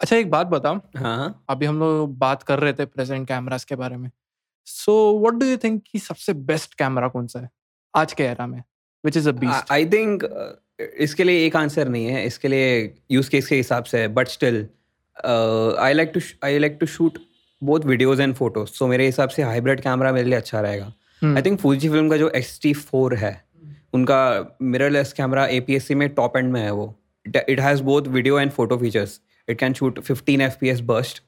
अच्छा 0.00 0.16
एक 0.16 0.30
बात 0.30 0.46
बता 0.46 0.70
हाँ 0.96 1.44
अभी 1.50 1.66
हम 1.66 1.78
लोग 1.78 2.16
बात 2.18 2.42
कर 2.42 2.58
रहे 2.58 2.72
थे 2.72 2.84
प्रेजेंट 2.86 3.26
कैमरास 3.28 3.64
के 3.64 3.76
बारे 3.76 3.96
में। 3.96 4.10
So 4.66 4.94
what 5.20 5.34
do 5.34 5.46
you 5.46 5.56
think 5.56 5.82
कि 5.90 5.98
सबसे 5.98 6.32
बेस्ट 6.50 6.74
कैमरा 6.74 7.08
कौन 7.08 7.26
सा 7.26 7.40
है 7.40 7.48
आज 7.94 8.12
के 8.12 8.24
एरा 8.24 8.46
में? 8.46 8.62
Which 9.04 9.16
is 9.16 9.28
a 9.28 9.32
beast 9.32 9.72
I 9.72 9.86
think 9.86 10.24
इसके 10.80 11.24
लिए 11.24 11.46
एक 11.46 11.56
आंसर 11.56 11.88
नहीं 11.88 12.06
है। 12.06 12.24
इसके 12.26 12.48
लिए 12.48 12.94
यूज़ 13.10 13.30
केस 13.30 13.46
के 13.48 13.56
हिसाब 13.56 13.84
से 13.84 14.06
but 14.08 14.28
still 14.28 14.56
I 15.78 15.92
like 15.92 16.12
to 16.14 16.20
I 16.44 16.58
like 16.58 16.76
to 16.80 16.86
shoot 16.86 17.18
both 17.62 17.80
videos 17.86 18.22
and 18.22 18.34
photos 18.34 18.70
so 18.70 18.86
मेरे 18.86 19.06
हिसाब 19.06 19.28
से 19.28 19.42
हाइब्रिड 19.42 19.80
कैमरा 19.80 20.12
मेरे 20.12 20.28
लिए 20.28 20.36
अच्छा 20.38 20.60
रहेगा. 20.60 20.92
आई 21.24 21.42
थिंक 21.42 21.58
फूजी 21.60 21.88
फ़िल्म 21.88 22.08
का 22.10 22.16
जो 22.16 22.28
एक्स 22.28 22.58
टी 22.62 22.72
फोर 22.72 23.14
है 23.14 23.44
उनका 23.94 24.58
mirrorless 24.62 25.12
camera 25.12 25.46
A 25.46 25.60
P 25.60 25.74
S 25.76 25.86
C 25.88 25.94
में 25.94 26.08
टॉप 26.14 26.36
एंड 26.36 26.52
में 26.52 26.60
है 26.60 26.70
वो। 26.70 26.94
It 27.26 27.60
has 27.60 27.82
both 27.82 28.02
video 28.08 28.40
and 28.40 28.50
photo 28.50 28.76
features 28.78 29.20
it 29.48 29.58
can 29.58 29.72
shoot 29.74 30.00
fifteen 30.00 30.40
F 30.40 30.56
P 30.60 30.68
S 30.68 30.80
burst 30.92 31.22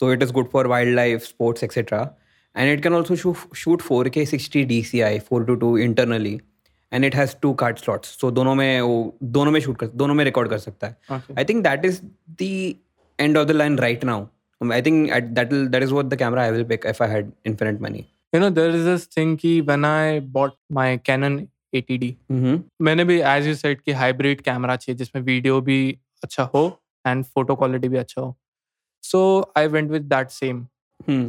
so 0.00 0.06
it 0.12 0.22
is 0.24 0.30
good 0.36 0.48
for 0.52 0.60
wildlife 0.70 1.26
sports 1.26 1.64
etc 1.64 1.98
and 2.54 2.70
it 2.70 2.80
can 2.82 2.92
also 2.92 3.14
shoot, 3.14 3.42
shoot 3.52 3.80
4k 3.80 4.26
60 4.26 4.66
dci 4.66 5.02
422 5.28 5.76
internally. 5.76 6.40
And 6.92 7.04
it 7.04 7.14
has 7.14 7.34
two 7.34 7.54
card 7.60 7.78
slots. 7.78 8.10
So 8.20 8.30
दोनों 8.30 8.54
में 8.54 8.80
वो 8.80 9.18
दोनों 9.22 9.52
में 9.52 9.60
shoot 9.60 9.76
कर 9.78 9.86
दोनों 9.86 10.14
में 10.14 10.24
record 10.24 10.50
कर 10.50 10.58
सकता 10.58 10.86
है। 10.86 10.96
Think 11.46 11.64
that 11.66 11.84
is 11.84 12.00
the 12.42 12.76
end 13.18 13.36
of 13.36 13.48
the 13.48 13.56
line 13.60 13.78
right 13.84 14.04
now. 14.10 14.18
Um, 14.18 14.33
i 14.72 14.80
think 14.80 15.10
that 15.38 15.52
that 15.72 15.82
is 15.86 15.92
what 15.92 16.10
the 16.10 16.16
camera 16.16 16.42
i 16.46 16.50
will 16.50 16.64
pick 16.72 16.84
if 16.92 17.00
i 17.00 17.08
had 17.14 17.32
infinite 17.50 17.80
money 17.86 18.04
you 18.32 18.40
know 18.42 18.50
there 18.50 18.70
is 18.78 18.84
this 18.84 19.06
thing 19.16 19.36
कि 19.36 19.50
when 19.66 19.84
I 19.88 20.20
bought 20.36 20.54
my 20.78 20.86
Canon 21.08 21.34
80D 21.72 22.08
mm-hmm. 22.32 22.56
मैंने 22.82 23.04
भी 23.04 23.18
as 23.32 23.46
you 23.46 23.54
said 23.54 23.80
कि 23.80 23.92
hybrid 24.00 24.40
camera 24.40 24.76
चाहिए 24.76 24.96
जिसमें 24.98 25.22
video 25.22 25.60
भी 25.68 25.78
अच्छा 26.24 26.42
हो 26.54 26.62
and 27.06 27.24
photo 27.24 27.54
quality 27.56 27.88
भी 27.88 27.96
अच्छा 27.98 28.20
हो 28.20 28.34
so 29.04 29.20
I 29.58 29.66
went 29.76 29.90
with 29.90 30.02
that 30.14 30.30
same 30.30 30.66
Hmm. 31.08 31.24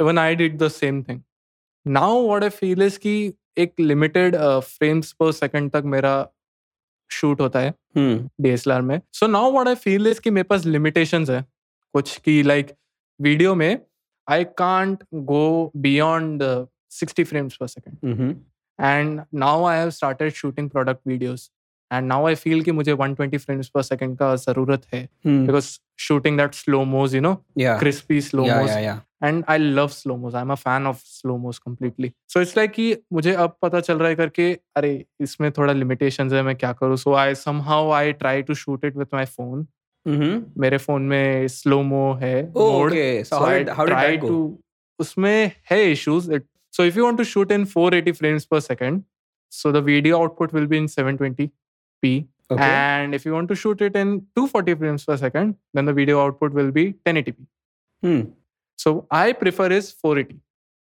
Even 0.00 0.18
I 0.18 0.34
did 0.34 0.56
the 0.58 0.68
same 0.68 1.02
thing 1.02 1.20
now 1.86 2.26
what 2.26 2.42
I 2.42 2.48
feel 2.48 2.82
is 2.82 2.98
कि 2.98 3.12
एक 3.58 3.72
लिमिटेड 3.80 4.36
फ्रेम्स 4.60 5.12
पर 5.20 5.32
सेकंड 5.32 5.70
तक 5.70 5.82
मेरा 5.94 6.14
शूट 7.10 7.40
होता 7.40 7.60
है 7.60 7.74
Hmm. 7.98 8.18
डीएसएलआर 8.40 8.82
में 8.82 9.00
so 9.12 9.26
now 9.26 9.52
what 9.52 9.68
I 9.68 9.74
feel 9.84 10.06
is 10.10 10.20
कि 10.20 10.30
मेरे 10.30 10.44
पास 10.50 10.64
लिमिटेशंस 10.66 11.30
है 11.30 11.44
कुछ 11.94 12.16
की 12.18 12.42
लाइक 12.42 12.72
वीडियो 13.20 13.54
में 13.54 13.78
I 14.28 14.44
can't 14.58 15.02
go 15.14 15.72
beyond 15.76 16.42
sixty 16.90 17.24
frames 17.24 17.56
per 17.56 17.66
second 17.66 17.96
and 18.78 19.20
now 19.34 19.64
I 19.64 19.78
have 19.78 19.90
started 19.90 20.32
shooting 20.32 20.70
product 20.70 21.00
videos 21.06 21.48
and 21.90 22.06
now 22.08 22.26
I 22.26 22.34
feel 22.34 22.62
कि 22.62 22.72
मुझे 22.72 22.92
120 22.94 23.38
फ्रेम्स 23.38 23.68
पर 23.68 23.82
सेकंड 23.82 24.16
का 24.18 24.34
ज़रूरत 24.36 24.82
है. 24.94 25.08
Because 25.26 25.78
shooting 26.00 26.38
that 26.38 26.54
slow 26.54 26.82
mo 26.84 27.14
you 27.14 27.20
know 27.20 27.34
crispy 27.78 28.20
slow 28.20 28.44
mo 28.44 28.70
and 29.24 29.44
I 29.48 29.58
love 29.58 29.88
slow 29.88 30.16
mo 30.16 30.34
I 30.34 30.42
am 30.42 30.50
a 30.52 30.54
fan 30.54 30.86
of 30.86 31.02
slow 31.04 31.36
mo 31.36 31.58
completely 31.58 32.12
so 32.28 32.40
it's 32.40 32.56
like 32.56 32.70
कि 32.70 32.96
मुझे 33.12 33.32
अब 33.34 33.56
पता 33.62 33.80
चल 33.80 33.98
रहा 33.98 34.08
है 34.08 34.14
करके 34.16 34.52
अरे 34.76 35.04
इसमें 35.20 35.50
थोड़ा 35.52 35.72
लिमिटेशन 35.72 36.32
है 36.34 36.42
मैं 36.42 36.56
क्या 36.56 36.72
करूँ? 36.72 36.96
So 36.96 37.14
I 37.14 37.34
some 37.34 37.60
how 37.60 37.90
I 37.90 38.12
try 38.12 38.42
to 38.42 38.54
shoot 38.54 38.84
it 38.84 38.96
with 38.96 39.14
my 39.14 39.24
phone 39.24 39.66
मेरे 40.06 40.78
फ़ोन 40.78 41.02
में 41.02 41.48
स्लोमो 41.48 42.12
है 42.12 42.42
मोड 42.48 42.92
सो 43.24 44.58
उसमें 44.98 45.52
है 45.70 45.92
issues 45.92 46.30
so 46.74 46.84
if 46.84 46.98
you 46.98 47.04
want 47.04 47.18
to 47.18 47.24
shoot 47.24 47.52
in 47.52 47.64
480 47.64 48.12
frames 48.12 48.44
per 48.44 48.60
second 48.60 49.02
so 49.50 49.72
the 49.72 50.12
output 50.12 50.54
will 50.54 50.66
be 50.66 50.76
in 50.76 50.86
720p 50.86 52.22
and 52.52 53.14
if 53.14 53.28
you 53.28 53.40
to 53.40 53.54
shoot 53.54 53.82
it 53.82 53.96
in 53.96 54.18
240 54.38 54.74
frames 54.74 55.04
per 55.04 55.16
second 55.16 55.54
then 55.76 55.92
the 55.94 56.10
output 56.10 56.54
will 56.54 56.70
be 56.70 56.94
1080p 57.08 57.34
hmm 58.02 58.26
so 58.78 59.08
I 59.12 59.32
prefer 59.32 59.72
is 59.72 59.92
480 60.06 60.34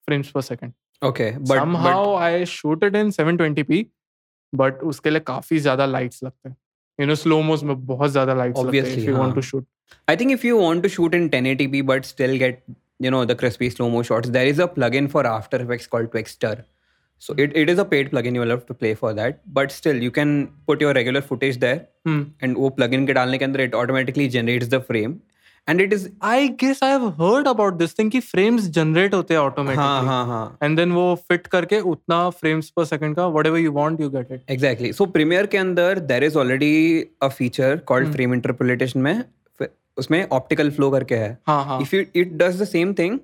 frames 0.09 0.31
per 0.31 0.41
second 0.41 0.73
okay 1.03 1.31
but 1.31 1.59
somehow 1.59 2.15
I 2.17 2.45
shoot 2.45 2.85
it 2.85 2.95
in 2.95 3.11
720p 3.11 3.85
but 4.55 4.83
उसके 4.83 5.11
लिए 5.11 5.21
काफ़ी 5.21 5.59
ज़्यादा 5.59 5.87
lights 5.87 6.23
लगते 6.25 6.49
हैं। 6.49 6.57
You 7.02 7.06
know, 7.10 7.16
slow 7.20 7.42
मोस 7.44 7.64
में 7.64 7.76
बहुत 7.86 8.12
ज्यादा 8.12 8.34
lights 8.40 8.64
लगते 8.64 8.78
हैं 8.78 8.84
Obviously, 8.86 9.04
if 9.04 9.10
you 9.10 9.16
want 9.20 9.34
हाँ. 9.34 9.36
to 9.36 9.42
shoot. 9.52 9.66
but 9.94 10.14
I 10.14 10.16
think 10.22 10.32
if 10.38 10.44
you 10.48 10.58
want 10.58 10.84
to 10.84 10.90
shoot 10.98 11.16
in 11.20 11.30
1080p 11.30 11.82
but 11.92 12.06
still 12.10 12.38
get 12.44 12.62
you 13.06 13.12
know 13.16 13.24
the 13.32 13.36
crispy 13.44 13.70
slow 13.70 13.90
mo 13.96 14.04
shots, 14.10 14.30
there 14.38 14.46
is 14.52 14.60
a 14.60 14.68
plugin 14.76 15.10
for 15.16 15.26
After 15.32 15.60
Effects 15.66 15.88
called 15.96 16.12
Twixter. 16.12 16.54
So 17.26 17.34
it, 17.38 17.56
it 17.64 17.70
is 17.74 17.80
a 17.80 17.86
paid 17.86 18.12
plugin. 18.12 18.36
You 18.36 18.42
will 18.42 18.50
have 18.56 18.66
to 18.70 18.74
pay 18.86 18.94
for 19.02 19.14
that. 19.20 19.42
But 19.58 19.72
still, 19.72 20.02
you 20.06 20.12
can 20.12 20.32
put 20.68 20.82
your 20.86 20.94
regular 21.00 21.22
footage 21.32 21.60
there, 21.66 21.82
Hmm. 22.06 22.22
and 22.42 22.58
वो 22.64 22.72
plugin 22.80 23.06
के 23.08 23.14
डालने 23.20 23.38
के 23.38 23.46
अंदर 23.46 23.66
it 23.68 23.78
automatically 23.82 24.28
generates 24.38 24.72
the 24.76 24.82
frame, 24.92 25.14
And 25.69 25.81
it 25.81 25.93
is 25.93 26.09
I 26.25 26.49
guess 26.61 26.83
I 26.83 26.93
heard 27.21 27.49
about 27.49 27.75
this 27.75 27.99
thing 27.99 28.11
कि 28.11 28.21
frames 28.21 28.69
generate 28.77 29.15
होते 29.15 29.35
हैं 29.35 29.41
automatically 29.41 29.85
हाँ 29.85 30.05
हाँ 30.05 30.25
हाँ. 30.27 30.59
एंड 30.63 30.77
देन 30.77 30.93
वो 30.93 31.15
फिट 31.29 31.47
करके 31.47 31.81
उतना 31.91 32.29
फ्रेम्स 32.31 32.71
पर 32.71 32.85
सेकंड 32.85 33.17
का 33.17 33.27
whatever 33.27 33.59
you 33.59 33.73
want 33.73 34.01
you 34.01 34.11
get 34.11 34.33
it 34.33 34.51
exactly 34.51 34.93
so 34.93 35.07
Premiere 35.17 35.47
के 35.47 35.59
अंदर 35.59 35.99
there 35.99 36.25
is 36.25 36.39
already 36.39 36.73
a 37.23 37.29
feature 37.29 37.77
called 37.87 38.13
frame 38.13 38.35
interpolation 38.35 39.01
में 39.01 39.25
उसमें 39.97 40.27
ऑप्टिकल 40.33 40.71
फ्लो 40.71 40.91
करके 40.91 41.15
है. 41.15 41.31
If 41.83 41.95
you 41.97 42.05
it 42.17 42.33
does 42.33 42.63
the 42.63 42.65
same 42.65 42.93
thing 42.95 43.19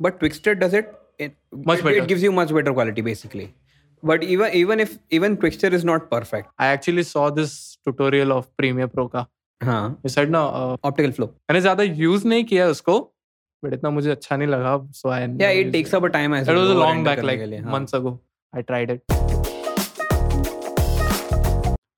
but 0.00 0.18
Twixtor 0.18 0.54
does 0.54 0.74
it 0.74 0.92
much 1.66 1.82
better 1.82 1.96
it 1.96 2.04
gives 2.04 2.22
you 2.22 2.32
much 2.32 2.52
better 2.52 2.72
quality 2.72 3.02
basically 3.02 3.48
but 4.02 4.22
even 4.24 4.46
even 4.54 4.80
if 4.80 4.96
even 5.12 5.34
Twixtor 5.36 5.74
is 5.74 5.86
not 5.86 6.08
perfect 6.10 6.48
I 6.60 6.74
actually 6.74 7.02
saw 7.02 7.28
this 7.30 7.52
tutorial 7.84 8.32
of 8.32 8.46
Premiere 8.56 8.86
Pro 8.86 9.06
का. 9.06 9.26
Optical 10.84 11.10
flow 11.12 11.26
मैंने 11.26 11.60
ज़्यादा 11.60 11.82
use 11.82 12.26
नहीं 12.28 12.44
किया 12.44 12.66
उसको 12.68 12.98
but 13.62 13.74
इतना 13.74 13.90
मुझे 13.90 14.10
अच्छा 14.10 14.36
नहीं 14.36 14.48
लगा 14.48 14.78
so 14.92 15.08
I 15.08 15.24
it 15.60 15.72
takes 15.72 15.94
time 15.94 16.34
long 16.74 17.04
back 17.04 17.18
like 17.20 17.64
months 17.66 17.94
ago 17.94 18.18
I 18.54 18.62
tried 18.62 18.90
it 18.90 19.02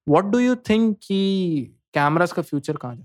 what 0.09 0.25
do 0.25 0.39
you 0.39 0.55
think 0.55 0.97
कि 1.03 1.21
कैमरास 1.95 2.33
का 2.33 2.43
फ्यूचर 2.43 2.77
कहाँ 2.77 2.97
जा 2.97 3.05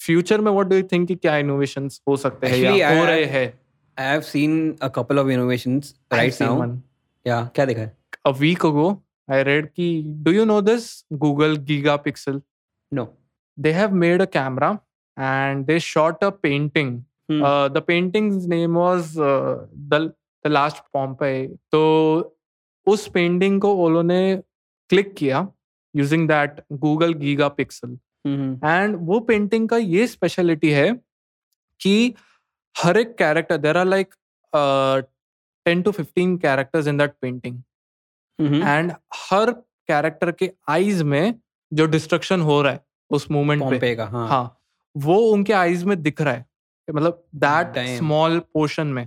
फ्यूचर 0.00 0.40
में 0.40 0.50
व्हाट 0.52 0.66
डू 0.66 0.76
यू 0.76 0.82
थिंक 0.82 1.08
कि 1.08 1.14
क्या 1.14 1.36
इनोवेशंस 1.36 2.00
हो 2.08 2.16
सकते 2.16 2.46
हैं 2.46 2.62
अ 2.80 2.94
है 3.28 3.46
वीक 8.38 8.66
अगो 8.66 8.90
आई 9.30 9.42
रेड 9.42 9.68
कि 9.72 10.02
do 10.06 10.32
you 10.32 10.44
know 10.44 10.60
this 10.60 11.04
Google 11.12 11.56
gigapixel 11.96 12.40
no. 12.92 13.04
They 13.58 13.72
have 13.72 13.92
made 13.92 14.20
a 14.20 14.26
camera 14.26 14.80
and 15.16 15.66
they 15.66 15.78
shot 15.78 16.22
a 16.22 16.30
painting. 16.32 17.04
Hmm. 17.30 17.42
Uh, 17.42 17.68
the 17.68 17.82
painting's 17.82 18.46
name 18.46 18.74
was 18.74 19.18
uh, 19.18 19.66
the 19.88 20.12
the 20.44 20.50
Last 20.50 20.82
Pompeii. 20.92 21.48
तो 21.72 22.36
उस 22.86 23.06
painting 23.14 23.60
को 23.60 23.72
उन्होंने 23.86 24.20
click 24.90 25.14
किया 25.14 25.46
using 25.96 26.26
that 26.28 26.60
Google 26.84 27.12
gigapixel. 27.58 27.98
And 28.64 28.96
वो 29.08 29.20
painting 29.28 29.68
का 29.68 29.76
ये 29.76 30.06
speciality 30.06 30.70
है 30.70 30.92
कि 31.80 32.14
हर 32.76 32.96
एक 32.96 33.14
character 33.18 33.56
there 33.56 33.76
are 33.76 33.86
like 33.86 34.14
ten 35.66 35.82
to 35.82 35.90
fifteen 35.90 36.36
characters 36.38 36.86
in 36.86 36.98
that 36.98 37.14
painting. 37.20 37.56
And 38.40 38.92
her 39.14 39.50
character 39.88 40.32
के 40.32 40.50
आईज 40.68 41.02
में 41.02 41.34
जो 41.72 41.86
डिस्ट्रक्शन 41.86 42.40
हो 42.40 42.60
रहा 42.62 42.72
है 42.72 42.80
उस 43.12 43.30
मोमेंट 43.30 43.62
पे 43.80 43.94
का 43.96 44.06
हाँ. 44.06 44.28
हाँ 44.28 44.58
वो 44.96 45.18
उनके 45.32 45.52
आईज 45.52 45.84
में 45.84 46.00
दिख 46.02 46.20
रहा 46.20 46.34
है 46.34 46.46
मतलब 46.88 47.22
दैट 47.34 47.78
स्मॉल 47.98 48.38
पोर्शन 48.54 48.86
में 48.86 49.06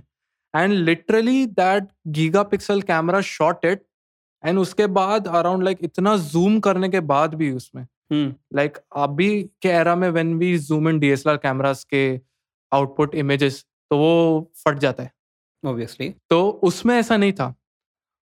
and 0.54 0.72
literally 0.72 1.44
that 1.46 1.88
gigapixel 2.42 2.82
camera 2.82 3.20
shot 3.20 3.64
it 3.64 3.84
and 4.44 4.58
उसके 4.58 4.86
बाद 5.00 5.26
अराउंड 5.28 5.64
लाइक 5.64 5.78
इतना 5.82 6.16
जूम 6.16 6.58
करने 6.60 6.88
के 6.88 7.00
बाद 7.12 7.34
भी 7.34 7.50
उसमें. 7.50 7.86
लाइक 8.12 8.78
अभी 8.96 9.42
के 9.62 9.68
एरा 9.68 9.94
में 9.96 10.08
when 10.10 10.34
we 10.38 10.56
zoom 10.58 10.88
in 10.88 10.98
DSLR 10.98 11.36
cameras 11.36 11.84
के 11.84 12.02
आउटपुट 12.72 13.14
इमेजेस 13.14 13.64
तो 13.90 13.98
वो 13.98 14.50
फट 14.64 14.78
जाता 14.78 15.02
है 15.02 15.10
Obviously. 15.64 16.10
तो 16.30 16.48
उसमें 16.62 16.94
ऐसा 16.96 17.16
नहीं 17.16 17.32
था 17.32 17.54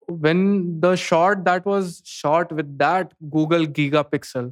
when 0.08 0.80
the 0.80 0.94
shot 0.96 1.38
that 1.38 1.68
was 1.68 1.92
shot 2.06 2.54
with 2.54 2.66
that 2.82 3.10
Google 3.24 3.66
gigapixel 4.02 4.52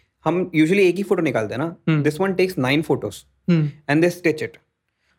हम 0.25 0.49
यूजली 0.55 0.87
एक 0.87 0.95
ही 0.95 1.03
फ़ोटो 1.03 1.21
निकालते 1.21 1.55
हैं 1.55 1.61
ना। 1.61 2.01
This 2.03 2.19
one 2.21 2.33
takes 2.33 2.57
nine 2.57 2.81
photos 2.81 3.23
and 3.51 4.01
this 4.01 4.17
stitch 4.17 4.43
it 4.43 4.57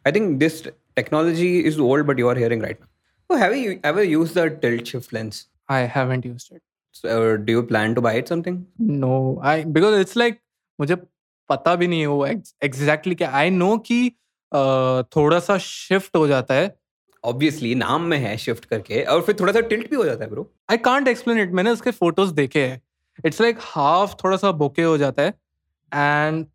I 0.04 0.12
think 0.12 0.36
this 0.38 0.62
technology 0.96 1.56
is 1.60 1.80
old 1.80 2.06
but 2.06 2.20
you 2.20 2.28
are 2.28 2.38
hearing 2.38 2.62
right 2.62 2.78
so 2.78 3.36
have 3.36 3.54
you 3.54 3.72
ever 3.86 4.02
used 4.04 4.38
the 4.38 4.46
tilt 4.62 4.86
shift 4.86 5.14
lens 5.14 5.46
I 5.70 5.88
haven't 5.96 6.26
used 6.26 6.54
it 6.54 6.62
so 6.94 7.34
do 7.36 7.52
you 7.52 7.62
plan 7.62 7.94
to 7.94 8.00
buy 8.00 8.18
it 8.18 8.28
something 8.28 8.62
no 8.80 9.40
I 9.44 9.64
because 9.66 10.00
it's 10.00 10.16
like 10.16 10.38
मुझे 10.78 10.96
पता 11.50 11.74
भी 11.76 11.86
नहीं 11.86 12.00
है 12.00 12.06
वो 12.06 12.26
exactly 12.26 13.14
क्या। 13.14 13.30
आई 13.30 13.50
know 13.50 13.76
कि 13.78 14.06
uh, 14.08 15.02
थोड़ा 15.16 15.38
सा 15.40 15.56
शिफ्ट 15.58 16.16
हो 16.16 16.26
जाता 16.28 16.54
है। 16.54 16.74
ऑब्वियसली 17.24 17.74
नाम 17.74 18.02
में 18.10 18.16
है 18.18 18.36
शिफ्ट 18.36 18.64
करके 18.64 19.02
और 19.04 19.20
फिर 19.22 19.36
थोड़ा 19.40 19.52
सा 19.52 19.60
टिल्ट 19.62 19.90
भी 19.90 19.96
हो 19.96 20.04
जाता 20.04 20.24
है 20.24 20.30
bro 20.30 20.50
I 20.70 20.76
can't 20.86 21.08
explain 21.08 21.38
it 21.40 21.52
मैंने 21.54 21.70
उसके 21.70 21.90
फ़ोटोज़ 21.90 22.32
देखे 22.34 22.64
हैं। 22.66 22.80
इट्स 23.25 23.41
लाइक 23.41 23.57
हाफ 23.61 24.15
थोड़ा 24.23 24.37
सा 24.37 24.51
बोके 24.61 24.83
हो 24.83 24.97
जाता 24.97 25.23
है 25.23 25.33
and 25.93 26.45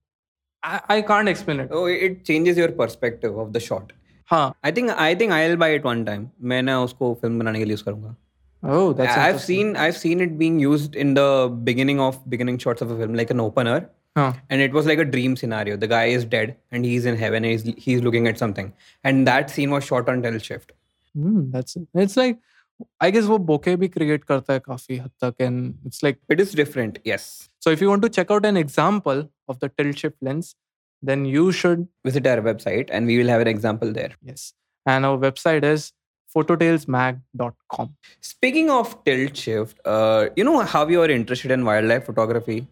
I 0.91 1.03
can't 1.03 1.29
explain 1.29 1.61
it 1.61 1.73
Oh, 1.73 1.87
it 2.09 2.19
changes 2.31 2.61
your 2.63 2.73
perspective 2.83 3.39
of 3.45 3.53
the 3.57 3.65
shot. 3.69 3.93
हाँ 4.31 4.45
I 4.65 4.71
think 4.77 4.91
I 5.05 5.15
think 5.21 5.33
I'll 5.39 5.57
buy 5.63 5.71
it 5.79 5.89
one 5.89 6.05
time. 6.11 6.27
मैं 6.51 6.63
ना 6.63 6.83
उसको 6.83 7.15
फिल्म 7.23 7.39
बनाने 7.39 7.59
के 7.59 7.65
लिए 7.65 7.73
यूज 7.73 7.83
करूंगा. 7.83 8.15
Oh 8.63 8.93
that's 9.01 9.17
I've 9.17 9.41
seen 9.47 9.73
I've 9.87 9.99
seen 10.03 10.21
it 10.27 10.37
being 10.43 10.61
used 10.65 10.95
in 11.05 11.15
the 11.19 11.27
beginning 11.71 12.05
of 12.05 12.21
beginning 12.35 12.61
shots 12.65 12.85
of 12.87 12.95
a 12.97 13.01
film, 13.01 13.19
like 13.21 13.35
an 13.35 13.43
opener. 13.47 13.81
हाँ 14.17 14.31
And 14.51 14.63
it 14.63 14.75
was 14.77 14.89
like 14.91 15.03
a 15.03 15.09
dream 15.17 15.35
scenario. 15.41 15.77
The 15.83 15.89
guy 15.95 16.05
is 16.17 16.25
dead 16.37 16.55
and 16.71 16.89
he's 16.91 17.07
in 17.13 17.19
heaven 17.23 17.45
and 17.45 17.53
he's, 17.53 17.85
he's 17.85 18.03
looking 18.07 18.27
at 18.31 18.43
something. 18.43 18.73
And 19.11 19.29
that 19.31 19.53
scene 19.55 19.71
was 19.77 19.85
shot 19.91 20.15
on 20.15 20.25
tilt 20.29 20.49
shift. 20.51 20.73
That's 21.17 21.77
it's 21.79 22.17
like 22.19 22.39
I 23.02 23.12
guess 23.12 23.26
वो 23.26 23.38
bokeh 23.50 23.76
भी 23.76 23.88
create 23.88 24.24
करता 24.24 24.54
है 24.54 24.60
काफ़ी 24.60 24.98
हद 24.98 25.12
तक 25.24 25.42
and 25.42 25.76
it's 25.86 26.04
like 26.04 26.20
It 26.34 26.42
is 26.46 26.54
different, 26.60 27.00
yes. 27.10 27.28
So 27.66 27.74
if 27.76 27.84
you 27.84 27.90
want 27.92 28.04
to 28.08 28.10
check 28.18 28.34
out 28.36 28.48
an 28.50 28.58
example 28.64 29.22
of 29.54 29.60
the 29.64 29.70
tilt 29.70 30.02
shift 30.04 30.18
lens, 30.30 30.56
then 31.10 31.26
you 31.36 31.46
should 31.62 31.88
Visit 32.10 32.28
our 32.34 32.42
website 32.50 32.92
and 32.98 33.12
we 33.14 33.18
will 33.22 33.32
have 33.36 33.46
an 33.46 33.52
example 33.54 33.94
there. 34.00 34.12
yes. 34.32 34.46
And 34.94 35.06
our 35.06 35.18
website 35.24 35.66
is 35.72 35.88
phototailsmag.com. 36.36 37.96
Speaking 38.22 38.70
of 38.70 38.94
tilt 39.04 39.36
shift, 39.38 39.80
uh, 39.86 40.30
you 40.36 40.44
know 40.44 40.60
how 40.62 40.88
you 40.88 41.02
are 41.02 41.10
interested 41.10 41.52
in 41.52 41.66
wildlife 41.66 42.06
photography? 42.06 42.68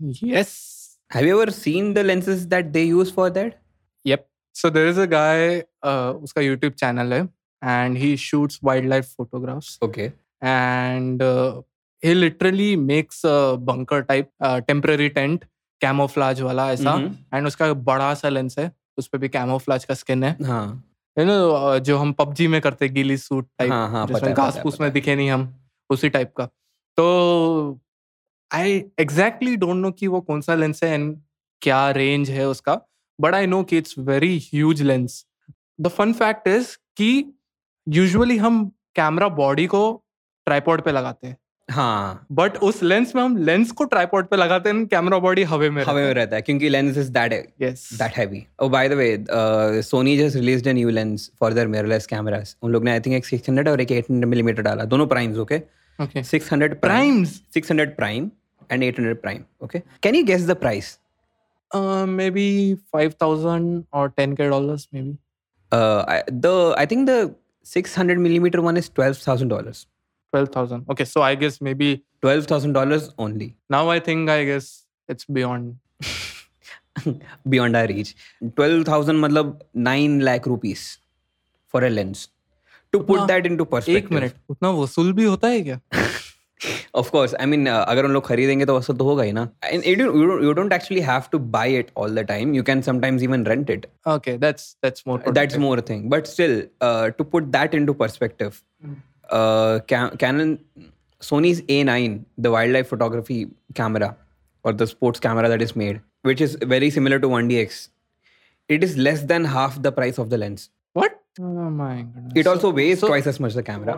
Yes. 0.00 0.98
Have 1.10 1.26
you 1.26 1.40
ever 1.40 1.50
seen 1.50 1.94
the 1.94 2.02
lenses 2.02 2.48
that 2.48 2.72
they 2.72 2.84
use 2.84 3.10
for 3.10 3.28
that? 3.30 3.58
Yep. 4.04 4.26
So 4.52 4.70
there 4.70 4.86
is 4.86 4.98
a 4.98 5.06
guy, 5.06 5.62
uh, 5.82 6.12
उसका 6.28 6.42
YouTube 6.42 6.76
channel 6.82 7.12
है, 7.12 7.28
and 7.62 7.96
he 7.96 8.16
shoots 8.16 8.60
wildlife 8.62 9.08
photographs. 9.16 9.78
Okay. 9.82 10.12
And 10.42 11.22
uh, 11.22 11.62
he 12.02 12.14
literally 12.14 12.76
makes 12.76 13.24
a 13.24 13.56
bunker 13.56 14.02
type 14.02 14.30
uh, 14.40 14.60
temporary 14.60 15.10
tent, 15.10 15.44
camouflage 15.80 16.40
वाला 16.40 16.70
ऐसा, 16.72 16.94
and 17.32 17.46
उसका 17.46 17.72
बड़ा 17.90 18.14
सा 18.14 18.28
lens 18.28 18.58
है, 18.58 18.70
उस 18.98 19.06
पे 19.08 19.18
भी 19.18 19.28
camouflage 19.28 19.84
का 19.84 19.94
skin 19.94 20.24
है. 20.24 20.36
हाँ. 20.44 20.82
यू 21.18 21.24
नो 21.24 21.78
जो 21.78 21.96
हम 21.98 22.12
पबजी 22.12 22.46
में 22.48 22.60
करते 22.60 22.88
गिली 22.88 23.16
सूट 23.16 23.46
टाइप 23.58 23.70
हाँ 23.70 23.88
हाँ 23.90 24.06
जिसमें 24.06 24.34
घास 24.34 24.58
फूस 24.62 24.80
में 24.80 24.90
दिखे 24.92 25.16
नहीं 25.16 25.30
हम 25.30 25.42
उसी 25.90 26.08
टाइप 26.08 26.32
का 26.36 26.44
तो 26.96 27.80
आई 28.50 28.82
एग्जैक्टली 29.00 29.56
डोंट 29.56 29.76
नो 29.76 29.90
कि 29.90 30.06
वो 30.06 30.20
कौन 30.20 30.40
सा 30.40 30.54
लेंस 30.54 30.82
है 30.84 30.90
एंड 30.94 31.16
क्या 31.62 31.90
रेंज 31.90 32.30
है 32.30 32.48
उसका 32.48 32.80
बट 33.20 33.34
आई 33.34 33.46
नो 33.46 33.62
कि 33.62 33.78
it's 33.78 33.98
very 33.98 34.38
huge 34.44 34.82
lens 34.82 35.24
the 35.80 35.88
fun 35.88 36.12
fact 36.12 36.48
is 36.48 36.76
कि 36.96 37.10
यूजुअली 37.88 38.36
हम 38.38 38.64
कैमरा 38.96 39.28
बॉडी 39.28 39.66
को 39.66 39.82
ट्राईपॉड 40.46 40.82
पे 40.82 40.92
लगाते 40.92 41.26
हैं 41.26 41.36
हाँ 41.70 42.26
बट 42.32 42.56
उस 42.68 42.82
लेंस 42.82 43.14
में 43.16 43.22
हम 43.22 43.36
लेंस 43.36 43.70
को 43.72 43.84
ट्राईपॉड 43.84 44.26
पे 44.28 44.36
लगाते 44.36 44.70
हैं 44.70 44.86
कैमरा 44.86 45.18
बॉडी 45.18 45.42
हवे 45.52 45.70
में 45.70 45.82
हवे 45.84 46.04
में 46.04 46.12
रहता 46.14 46.36
है 46.36 46.42
क्योंकि 46.42 46.68
lens 46.68 46.96
is 46.98 47.10
that 47.12 47.32
yes 47.62 47.88
that 47.98 48.18
heavy. 48.18 48.40
Oh, 48.58 48.68
by 48.68 48.82
the 48.92 48.98
way, 49.00 49.10
uh, 49.38 49.82
Sony 49.90 50.16
just 50.20 50.36
released 50.36 50.66
a 50.66 50.74
new 50.78 50.90
lens 50.98 51.30
for 51.38 51.50
their 51.58 51.68
mirrorless 51.74 52.08
cameras. 52.14 52.54
उन 52.62 52.72
लोग 52.72 52.84
ने 52.84 52.90
आई 52.92 53.00
थिंक 53.00 53.16
एक 53.16 53.26
600 53.26 53.68
और 53.68 53.80
एक 53.80 53.92
800 54.00 54.24
मिलीमीटर 54.24 54.62
डाला 54.62 54.84
दोनों 54.94 55.06
primes 55.14 55.38
okay 55.38 55.60
okay 55.98 56.22
600 56.22 56.50
prime 56.50 56.80
primes 56.80 57.40
600 57.56 57.86
prime 58.00 58.28
and 58.72 58.88
800 58.90 59.16
prime 59.24 59.44
okay 59.64 59.82
can 60.06 60.20
you 60.20 60.26
guess 60.32 60.50
the 60.52 60.60
price 60.66 60.98
Uh, 61.70 62.04
maybe 62.06 62.76
5000 62.94 63.86
or 63.98 64.10
10k 64.16 64.48
dollars 64.50 64.82
maybe 64.92 65.12
uh 65.72 66.04
I, 66.14 66.16
the 66.28 66.74
i 66.80 66.84
think 66.90 67.06
the 67.10 67.14
600 67.64 68.18
millimeter 68.18 68.62
one 68.62 68.76
is 68.76 68.88
$12000 68.90 69.86
12000 70.32 70.84
okay 70.90 71.04
so 71.04 71.22
i 71.22 71.34
guess 71.34 71.60
maybe 71.60 72.04
$12000 72.22 73.12
only 73.18 73.54
now 73.70 73.88
i 73.88 73.98
think 74.00 74.30
i 74.30 74.44
guess 74.44 74.86
it's 75.08 75.24
beyond 75.24 75.76
beyond 77.48 77.76
our 77.76 77.86
reach 77.86 78.14
12000 78.40 79.16
matlab 79.24 79.60
9 79.74 80.20
lakh 80.20 80.46
rupees 80.46 80.98
for 81.66 81.84
a 81.84 81.90
lens 81.90 82.28
to 82.92 83.00
put 83.10 83.26
that 83.28 83.46
into 83.46 83.64
perspective 83.64 84.04
एक 84.04 84.12
minute 84.12 84.34
उतना 84.50 84.70
वसूल 84.82 85.12
भी 85.12 85.24
होता 85.24 85.48
है 85.48 85.60
क्या 85.68 85.80
Of 87.00 87.10
course, 87.14 87.34
I 87.40 87.46
mean, 87.52 87.66
uh, 87.68 87.84
अगर 87.92 88.04
उन 88.04 88.12
लोग 88.12 88.24
खरीदेंगे 88.26 88.64
तो 88.66 88.76
वैसा 88.78 88.92
तो 88.98 89.04
होगा 89.04 89.22
ही 89.22 89.32
ना 89.38 89.48
And 89.72 89.84
you 89.90 89.94
don't, 90.00 90.16
you 90.20 90.26
don't, 90.30 90.42
you 90.48 90.54
don't 90.58 90.72
actually 90.78 91.00
have 91.08 91.30
to 91.34 91.38
buy 91.56 91.66
it 91.82 91.90
all 91.94 92.18
the 92.18 92.24
time. 92.32 92.52
You 92.58 92.62
can 92.70 92.82
sometimes 92.88 93.22
even 93.28 93.44
rent 93.52 93.70
it. 93.76 93.86
okay 94.16 94.36
that's 94.44 94.66
that's 94.86 95.06
more 95.10 95.18
That's 95.18 95.28
productive. 95.30 95.60
more 95.66 95.80
thing. 95.92 96.08
But 96.16 96.26
still, 96.34 96.54
uh, 96.88 97.10
to 97.20 97.24
put 97.36 97.50
that 97.56 97.74
into 97.80 97.94
perspective, 98.02 98.62
uh, 99.30 99.80
Ca- 99.94 100.10
Canon, 100.24 100.58
Sony's 101.30 101.62
A9, 101.78 102.24
the 102.38 102.50
wildlife 102.50 102.88
photography 102.88 103.40
camera 103.74 104.16
or 104.64 104.72
the 104.72 104.86
sports 104.86 105.20
camera 105.28 105.48
that 105.48 105.62
is 105.62 105.74
made, 105.84 106.00
which 106.30 106.40
is 106.40 106.56
very 106.74 106.90
similar 106.90 107.18
to 107.18 107.28
1DX, 107.28 107.88
it 108.68 108.84
is 108.84 108.96
less 109.08 109.22
than 109.34 109.44
half 109.56 109.80
the 109.82 109.92
price 110.00 110.18
of 110.26 110.30
the 110.30 110.38
lens. 110.44 110.68
what 111.00 111.14
oh 111.40 111.68
my 111.76 111.92
goodness 112.02 112.32
It 112.40 112.46
also 112.50 112.70
weighs 112.78 112.98
so- 113.02 113.08
twice 113.10 113.26
as 113.30 113.38
much 113.44 113.54
the 113.58 113.62
camera. 113.68 113.94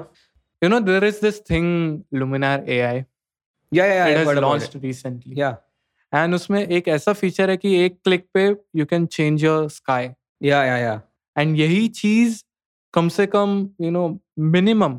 You 0.63 0.69
know 0.69 0.81
there 0.81 1.05
is 1.05 1.21
this 1.21 1.41
thing 1.51 1.67
luminar 2.13 2.57
ai 2.69 2.95
it 2.99 3.07
Yeah, 3.73 3.87
yeah, 3.87 4.09
yeah. 4.09 4.21
I've 4.21 4.29
has 4.29 4.41
launched 4.45 4.75
it. 4.77 4.83
recently 4.83 5.37
Yeah, 5.37 5.55
and 6.13 6.35
उसमें 6.35 6.61
एक 6.67 6.89
ऐसा 6.89 7.13
feature 7.13 7.51
है 7.51 7.57
कि 7.57 7.75
एक 7.85 7.99
click 8.05 8.27
पे 8.35 8.45
you 8.77 8.85
can 8.87 9.07
change 9.07 9.45
your 9.45 9.69
sky 9.71 10.07
yeah, 10.07 10.63
yeah, 10.69 10.79
yeah. 10.83 11.01
And 11.37 11.57
यही 11.59 11.89
चीज़ 12.01 12.43
कम 12.95 13.09
से 13.09 13.27
कम 13.27 13.57
यू 13.81 13.91
नो 13.91 14.09
मिनिमम 14.39 14.95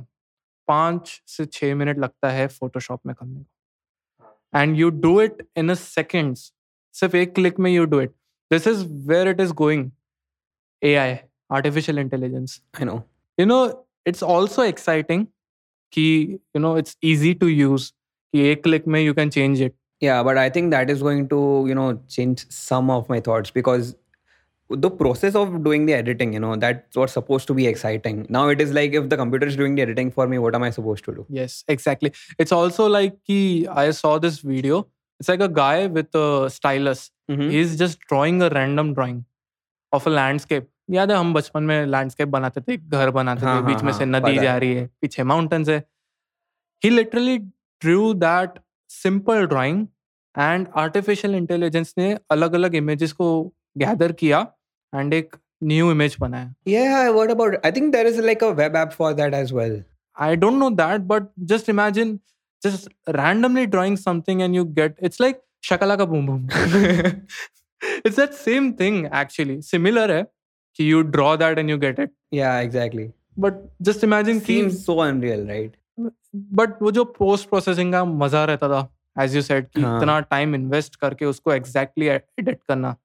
पाँच 0.68 1.22
से 1.28 1.46
छः 1.46 1.76
मिनट 1.76 2.00
लगता 2.00 2.32
है 2.32 2.48
फोटोशॉप 2.48 3.02
में 3.06 3.14
करने 3.16 3.44
को 3.44 4.60
and 4.60 4.78
you 4.78 4.90
do 4.90 5.20
it 5.22 5.46
in 5.58 5.70
a 5.70 5.74
seconds 5.74 6.52
सिर्फ़ 6.96 7.16
एक 7.18 7.34
क्लिक 7.36 7.60
में 7.60 7.72
you 7.72 7.86
do 7.86 8.02
it 8.02 8.12
this 8.52 8.68
is 8.68 8.86
where 9.10 9.28
it 9.28 9.40
is 9.42 9.54
going 9.64 9.90
A 10.82 10.94
I 10.96 11.16
artificial 11.52 12.00
intelligence 12.00 12.62
I 12.82 12.86
know. 12.90 13.00
You 13.38 13.46
know 13.46 13.60
it's 14.08 14.24
also 14.24 14.64
exciting 14.64 15.26
कि 15.95 16.07
you 16.57 16.61
know 16.61 16.77
it's 16.79 16.97
easy 17.05 17.33
to 17.35 17.49
use 17.49 17.93
कि 18.35 18.47
एक 18.51 18.63
click 18.63 18.87
में 18.89 19.01
you 19.01 19.15
can 19.15 19.31
change 19.31 19.63
it 19.63 19.75
Yeah, 20.03 20.19
but 20.27 20.39
I 20.41 20.49
think 20.53 20.71
that 20.73 20.91
is 20.93 21.01
going 21.07 21.25
to, 21.31 21.39
you 21.71 21.75
know, 21.79 21.87
change 22.13 22.43
some 22.59 22.91
of 22.93 23.09
my 23.09 23.17
thoughts 23.25 23.51
because 23.57 23.89
the 24.85 24.91
process 25.01 25.35
of 25.35 25.63
doing 25.67 25.85
the 25.91 25.95
editing, 25.97 26.33
you 26.33 26.41
know, 26.45 26.53
that's 26.63 26.97
what's 27.01 27.13
supposed 27.19 27.47
to 27.49 27.57
be 27.59 27.67
exciting. 27.67 28.23
Now 28.37 28.45
it 28.55 28.63
is 28.65 28.73
like 28.73 28.97
if 29.01 29.11
the 29.11 29.19
computer 29.23 29.47
is 29.47 29.57
doing 29.57 29.75
the 29.75 29.83
editing 29.83 30.11
for 30.11 30.27
me, 30.27 30.39
what 30.39 30.55
am 30.55 30.63
I 30.63 30.71
supposed 30.71 31.05
to 31.11 31.15
do? 31.19 31.27
Yes, 31.29 31.65
exactly. 31.69 32.13
It's 32.39 32.57
also 32.61 32.87
like 32.95 33.19
ki, 33.27 33.67
I 33.85 33.91
saw 33.91 34.15
this 34.19 34.39
video. 34.55 34.81
It's 35.19 35.29
like 35.29 35.45
a 35.49 35.51
guy 35.61 35.87
with 35.99 36.15
a 36.23 36.49
stylus. 36.57 37.05
Mhm. 37.35 37.51
He's 37.59 37.77
just 37.85 38.01
drawing 38.13 38.41
a 38.49 38.51
random 38.59 38.95
drawing 39.01 39.25
of 39.93 40.07
a 40.07 40.11
landscape. 40.11 40.71
याद 40.92 41.12
है 41.12 41.18
हम 41.18 41.34
बचपन 41.34 41.64
में 41.64 41.86
landscape 41.86 42.28
बनाते 42.28 42.62
थे 42.62 42.78
घर 42.78 43.10
बनाते 43.10 43.46
हाँ, 43.46 43.62
थे 43.62 43.66
बीच 43.66 43.76
हाँ, 43.76 43.84
में 43.84 43.94
से 43.94 44.04
हाँ, 44.04 44.12
नदी 44.12 44.38
जा 44.38 44.58
रही 44.58 44.74
है 44.74 44.90
पीछे 45.02 45.24
माउंटेन्स 45.24 45.70
है 45.70 45.84
ही 46.84 46.90
literally 46.90 47.38
drew 47.38 48.14
that 48.14 48.60
simple 48.90 49.46
drawing 49.46 49.88
and 50.40 50.68
artificial 50.78 51.36
intelligence 51.36 51.94
ने 51.98 52.18
अलग 52.32 52.54
अलग 52.54 52.76
इमेजेस 52.76 53.12
को 53.14 53.30
गैदर 53.78 54.12
किया 54.12 54.48
एंड 54.96 55.14
एक 55.14 55.36
न्यू 55.64 55.92
इमेज 55.92 56.18
बनाया 56.20 56.54
Yeah, 56.68 57.12
heard 57.14 57.32
about. 57.32 57.58
I 57.66 57.72
think 57.72 57.94
there 57.94 58.06
is 58.06 58.18
like 58.30 58.42
a 58.42 58.52
web 58.52 58.76
app 58.76 58.94
for 58.94 59.14
that 59.14 59.34
as 59.34 59.54
well. 59.54 59.76
I 60.18 60.36
don't 60.36 60.60
know 60.60 60.70
that, 60.70 61.08
but 61.08 61.32
just 61.46 61.70
imagine 61.70 62.20
just 62.64 62.88
randomly 63.08 63.66
drawing 63.68 63.98
something 63.98 64.42
and 64.42 64.56
you 64.56 64.66
get 64.66 64.98
it's 65.02 65.20
like 65.20 65.42
shakalaka 65.64 66.08
boom 66.10 66.26
boom. 66.26 66.48
it's 68.06 68.16
that 68.16 68.34
same 68.34 68.74
thing 68.74 69.08
actually. 69.24 69.62
Similar 69.62 70.10
है 70.10 70.24
कि 70.24 70.35
कि 70.78 70.92
you 70.92 71.02
draw 71.02 71.36
that 71.38 71.58
and 71.58 71.70
you 71.70 71.78
get 71.78 72.00
it 72.00 72.12
या 72.34 72.60
exactly 72.62 73.10
but 73.40 73.54
just 73.82 74.04
imagine 74.04 74.40
seems 74.40 74.86
so 74.86 74.98
unreal 74.98 75.48
right 75.48 75.76
but 76.36 76.82
वो 76.82 76.92
जो 76.92 77.04
post 77.18 77.50
processing 77.50 77.92
का 77.94 78.04
मज़ा 78.06 78.44
रहता 78.46 78.70
था 78.70 78.88
एज 79.24 79.36
यू 79.36 79.42
सेड 79.42 79.68
इतना 79.78 80.20
टाइम 80.20 80.56
इन्वेस्ट 80.56 80.96
करके 80.96 81.26
उसको 81.26 81.54
एग्जैक्टली 81.54 82.08
एडिट 82.08 82.60
करना। 82.68 82.96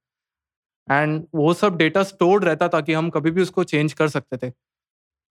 एंड 0.89 1.23
वो 1.35 1.53
सब 1.55 1.77
डेटा 1.77 2.03
स्टोर्ड 2.03 2.45
रहता 2.45 2.69
था 2.69 2.81
कि 2.81 2.93
हम 2.93 3.11
कभी 3.11 3.31
भी 3.31 3.43
उसको 3.43 3.65
चेंज 3.65 3.93
कर 3.93 4.09
सकते 4.09 4.37
थे। 4.37 4.53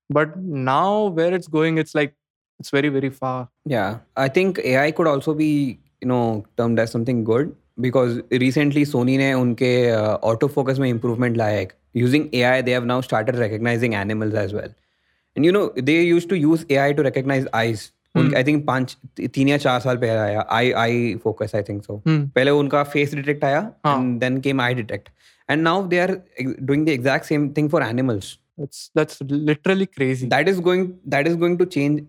But 0.09 0.33
now 0.37 1.09
where 1.15 1.33
it's 1.33 1.49
going 1.49 1.79
it's 1.79 1.95
like 1.95 2.13
it's 2.59 2.73
very 2.73 2.89
very 2.89 3.09
far 3.09 3.47
या 3.71 3.83
I 4.17 4.29
think 4.35 4.59
A 4.59 4.73
I 4.75 4.91
could 4.91 5.07
also 5.07 5.33
be 5.33 5.49
you 5.67 6.07
know 6.07 6.21
term 6.57 6.85
something 6.85 7.23
good 7.25 7.53
because 7.79 8.19
recently 8.33 8.85
Sony 8.85 9.17
ने 9.17 9.33
उनके 9.33 9.73
ऑटो 10.31 10.47
फोकस 10.47 10.79
में 10.79 10.89
इम्प्रूवमेंट 10.89 11.37
लाया 11.37 11.59
एक। 11.59 11.73
Using 11.95 12.25
AI, 12.39 12.57
they 12.65 12.73
have 12.77 12.85
now 12.89 12.99
started 13.05 13.37
recognizing 13.41 13.95
animals 13.99 14.33
as 14.41 14.51
well. 14.53 14.73
And 15.35 15.45
you 15.45 15.53
know, 15.55 15.63
they 15.89 15.95
used 16.01 16.29
to 16.33 16.37
use 16.41 16.65
AI 16.75 16.91
to 16.99 17.05
recognize 17.07 17.47
eyes. 17.61 17.85
उनके- 18.15 18.37
I 18.39 18.41
think 18.45 18.65
पाँच 18.67 18.95
तीन 19.33 19.47
या 19.47 19.57
चार 19.63 19.79
साल 19.79 19.97
पहले 19.97 20.17
आया 20.19 20.45
आई 20.51 20.71
eye 20.83 21.13
focus 21.23 21.51
I 21.55 21.63
think 21.63 21.83
so 21.83 21.95
hmm 22.07 22.27
पहले 22.35 22.51
उनका 22.61 22.83
फेस 22.93 23.13
डिटेक्ट 23.15 23.43
आया। 23.45 23.59
And 23.87 24.19
then 24.19 24.39
came 24.47 24.61
eye 24.61 24.73
detect 24.75 25.09
and 25.49 25.61
now 25.63 25.87
they 25.87 25.99
are 25.99 26.11
doing 26.41 26.85
the 26.85 26.89
exact 26.89 27.25
same 27.25 27.49
thing 27.57 27.69
for 27.69 27.83
animals 27.83 28.37
That's 28.61 28.79
that's 28.97 29.19
literally 29.49 29.85
crazy. 29.97 30.25
That 30.29 30.47
is 30.49 30.59
going 30.61 30.87
that 31.15 31.27
is 31.27 31.35
going 31.43 31.57
to 31.59 31.65
change 31.75 32.01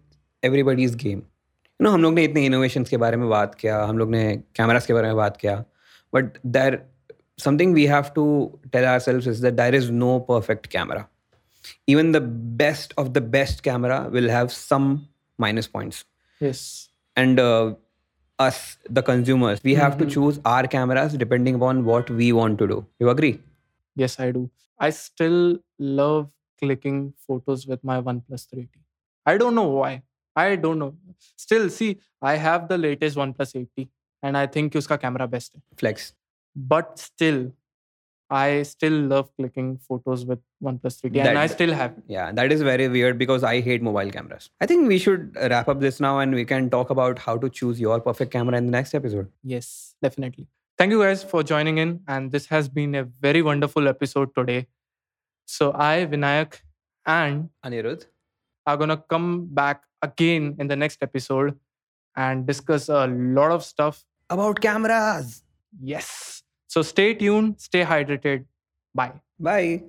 everybody's 0.43 0.95
game 1.03 1.19
you 1.19 1.85
know 1.85 1.91
हम 1.91 2.03
लोग 2.03 2.15
ने 2.15 2.25
इतने 2.25 2.45
innovations 2.47 2.89
के 2.89 2.97
बारे 3.05 3.17
में 3.17 3.29
बात 3.31 3.55
किया 3.61 3.83
हम 3.85 3.99
लोग 3.99 4.11
ने 4.11 4.25
कैमरास 4.57 4.87
के 4.87 4.95
बारे 4.95 5.07
में 5.09 5.17
बात 5.17 5.37
किया 5.41 5.55
but 6.13 6.39
there 6.57 6.79
something 7.43 7.73
we 7.73 7.87
have 7.87 8.13
to 8.15 8.59
tell 8.73 8.85
ourselves 8.85 9.27
is 9.27 9.41
that 9.41 9.57
there 9.57 9.75
is 9.75 9.91
no 9.91 10.21
perfect 10.21 10.71
camera. 10.71 11.09
Even 11.87 12.13
the 12.13 12.21
best 12.21 12.95
of 12.97 13.15
the 13.15 13.21
best 13.21 13.63
camera 13.63 14.09
will 14.11 14.29
have 14.29 14.53
some 14.53 15.09
minus 15.39 15.67
points. 15.67 16.05
Yes. 16.41 16.89
And 17.17 17.39
uh, 17.39 17.75
us, 18.39 18.79
the 18.89 19.03
consumers, 19.03 19.61
we 19.63 19.75
have 19.75 19.95
mm-hmm. 19.95 20.09
to 20.09 20.15
choose 20.15 20.41
our 20.45 20.67
cameras 20.67 21.13
depending 21.15 21.57
upon 21.57 21.85
what 21.85 22.11
we 22.11 22.33
want 22.33 22.59
to 22.59 22.67
do. 22.67 22.87
You 22.99 23.11
agree? 23.11 23.41
Yes, 23.97 24.19
I 24.19 24.31
do. 24.31 24.51
I 24.79 24.91
still 24.91 25.59
love 25.79 26.31
clicking 26.59 27.15
photos 27.27 27.67
with 27.67 27.83
my 27.85 28.01
OnePlus 28.01 28.47
3T. 28.49 28.69
I 29.27 29.37
don't 29.37 29.55
know 29.55 29.69
why. 29.69 30.03
I 30.35 30.57
don't 30.57 30.79
know. 30.79 30.95
Still, 31.37 31.69
see, 31.69 31.99
I 32.23 32.37
have 32.37 32.69
the 32.69 32.79
latest 32.79 33.17
OnePlus 33.17 33.67
8T 33.67 33.89
and 34.23 34.37
I 34.37 34.47
think 34.47 34.73
uska 34.73 35.01
camera 35.01 35.27
best. 35.27 35.57
Flex. 35.77 36.13
But 36.55 36.99
still, 36.99 37.53
I 38.31 38.63
still 38.63 38.93
love 38.93 39.29
clicking 39.37 39.79
photos 39.79 40.25
with 40.25 40.39
OnePlus 40.63 41.01
3T, 41.03 41.17
and 41.25 41.39
I 41.39 41.47
still 41.49 41.73
have 41.73 41.93
it. 41.99 42.05
yeah 42.07 42.31
that 42.33 42.53
is 42.53 42.61
very 42.63 42.87
weird 42.87 43.19
because 43.19 43.43
i 43.43 43.61
hate 43.61 43.83
mobile 43.83 44.11
cameras 44.17 44.51
i 44.61 44.67
think 44.67 44.87
we 44.87 44.99
should 45.05 45.35
wrap 45.53 45.69
up 45.73 45.81
this 45.81 45.99
now 45.99 46.19
and 46.21 46.35
we 46.35 46.45
can 46.45 46.69
talk 46.75 46.91
about 46.91 47.19
how 47.19 47.37
to 47.45 47.49
choose 47.49 47.81
your 47.81 47.99
perfect 48.01 48.31
camera 48.31 48.57
in 48.59 48.67
the 48.67 48.71
next 48.73 48.95
episode 48.95 49.27
Yes, 49.43 49.95
definitely. 50.03 50.47
Thank 50.79 50.93
you 50.93 51.01
guys 51.03 51.25
for 51.25 51.43
joining 51.43 51.79
in, 51.79 52.01
and 52.09 52.31
this 52.33 52.47
has 52.47 52.69
been 52.69 52.95
a 52.95 53.05
very 53.05 53.43
wonderful 53.43 53.89
episode 53.89 54.35
today. 54.35 54.67
So 55.47 55.73
I, 55.75 56.07
Vinayak, 56.07 56.61
and 57.07 57.51
anirudh 57.67 58.07
are 58.67 58.77
going 58.77 58.89
to 58.91 58.97
come 59.15 59.47
back 59.63 59.83
again 60.03 60.57
in 60.59 60.69
the 60.69 60.77
next 60.77 61.03
episode 61.03 61.59
and 62.17 62.47
discuss 62.47 62.89
a 62.89 63.07
lot 63.09 63.51
of 63.51 63.65
stuff. 63.65 64.05
about 64.31 64.61
cameras 64.65 65.43
Yes. 65.79 66.43
So 66.67 66.83
stay 66.83 67.15
tuned, 67.15 67.61
stay 67.61 67.85
hydrated. 67.85 68.47
Bye. 68.95 69.21
bye 69.39 69.83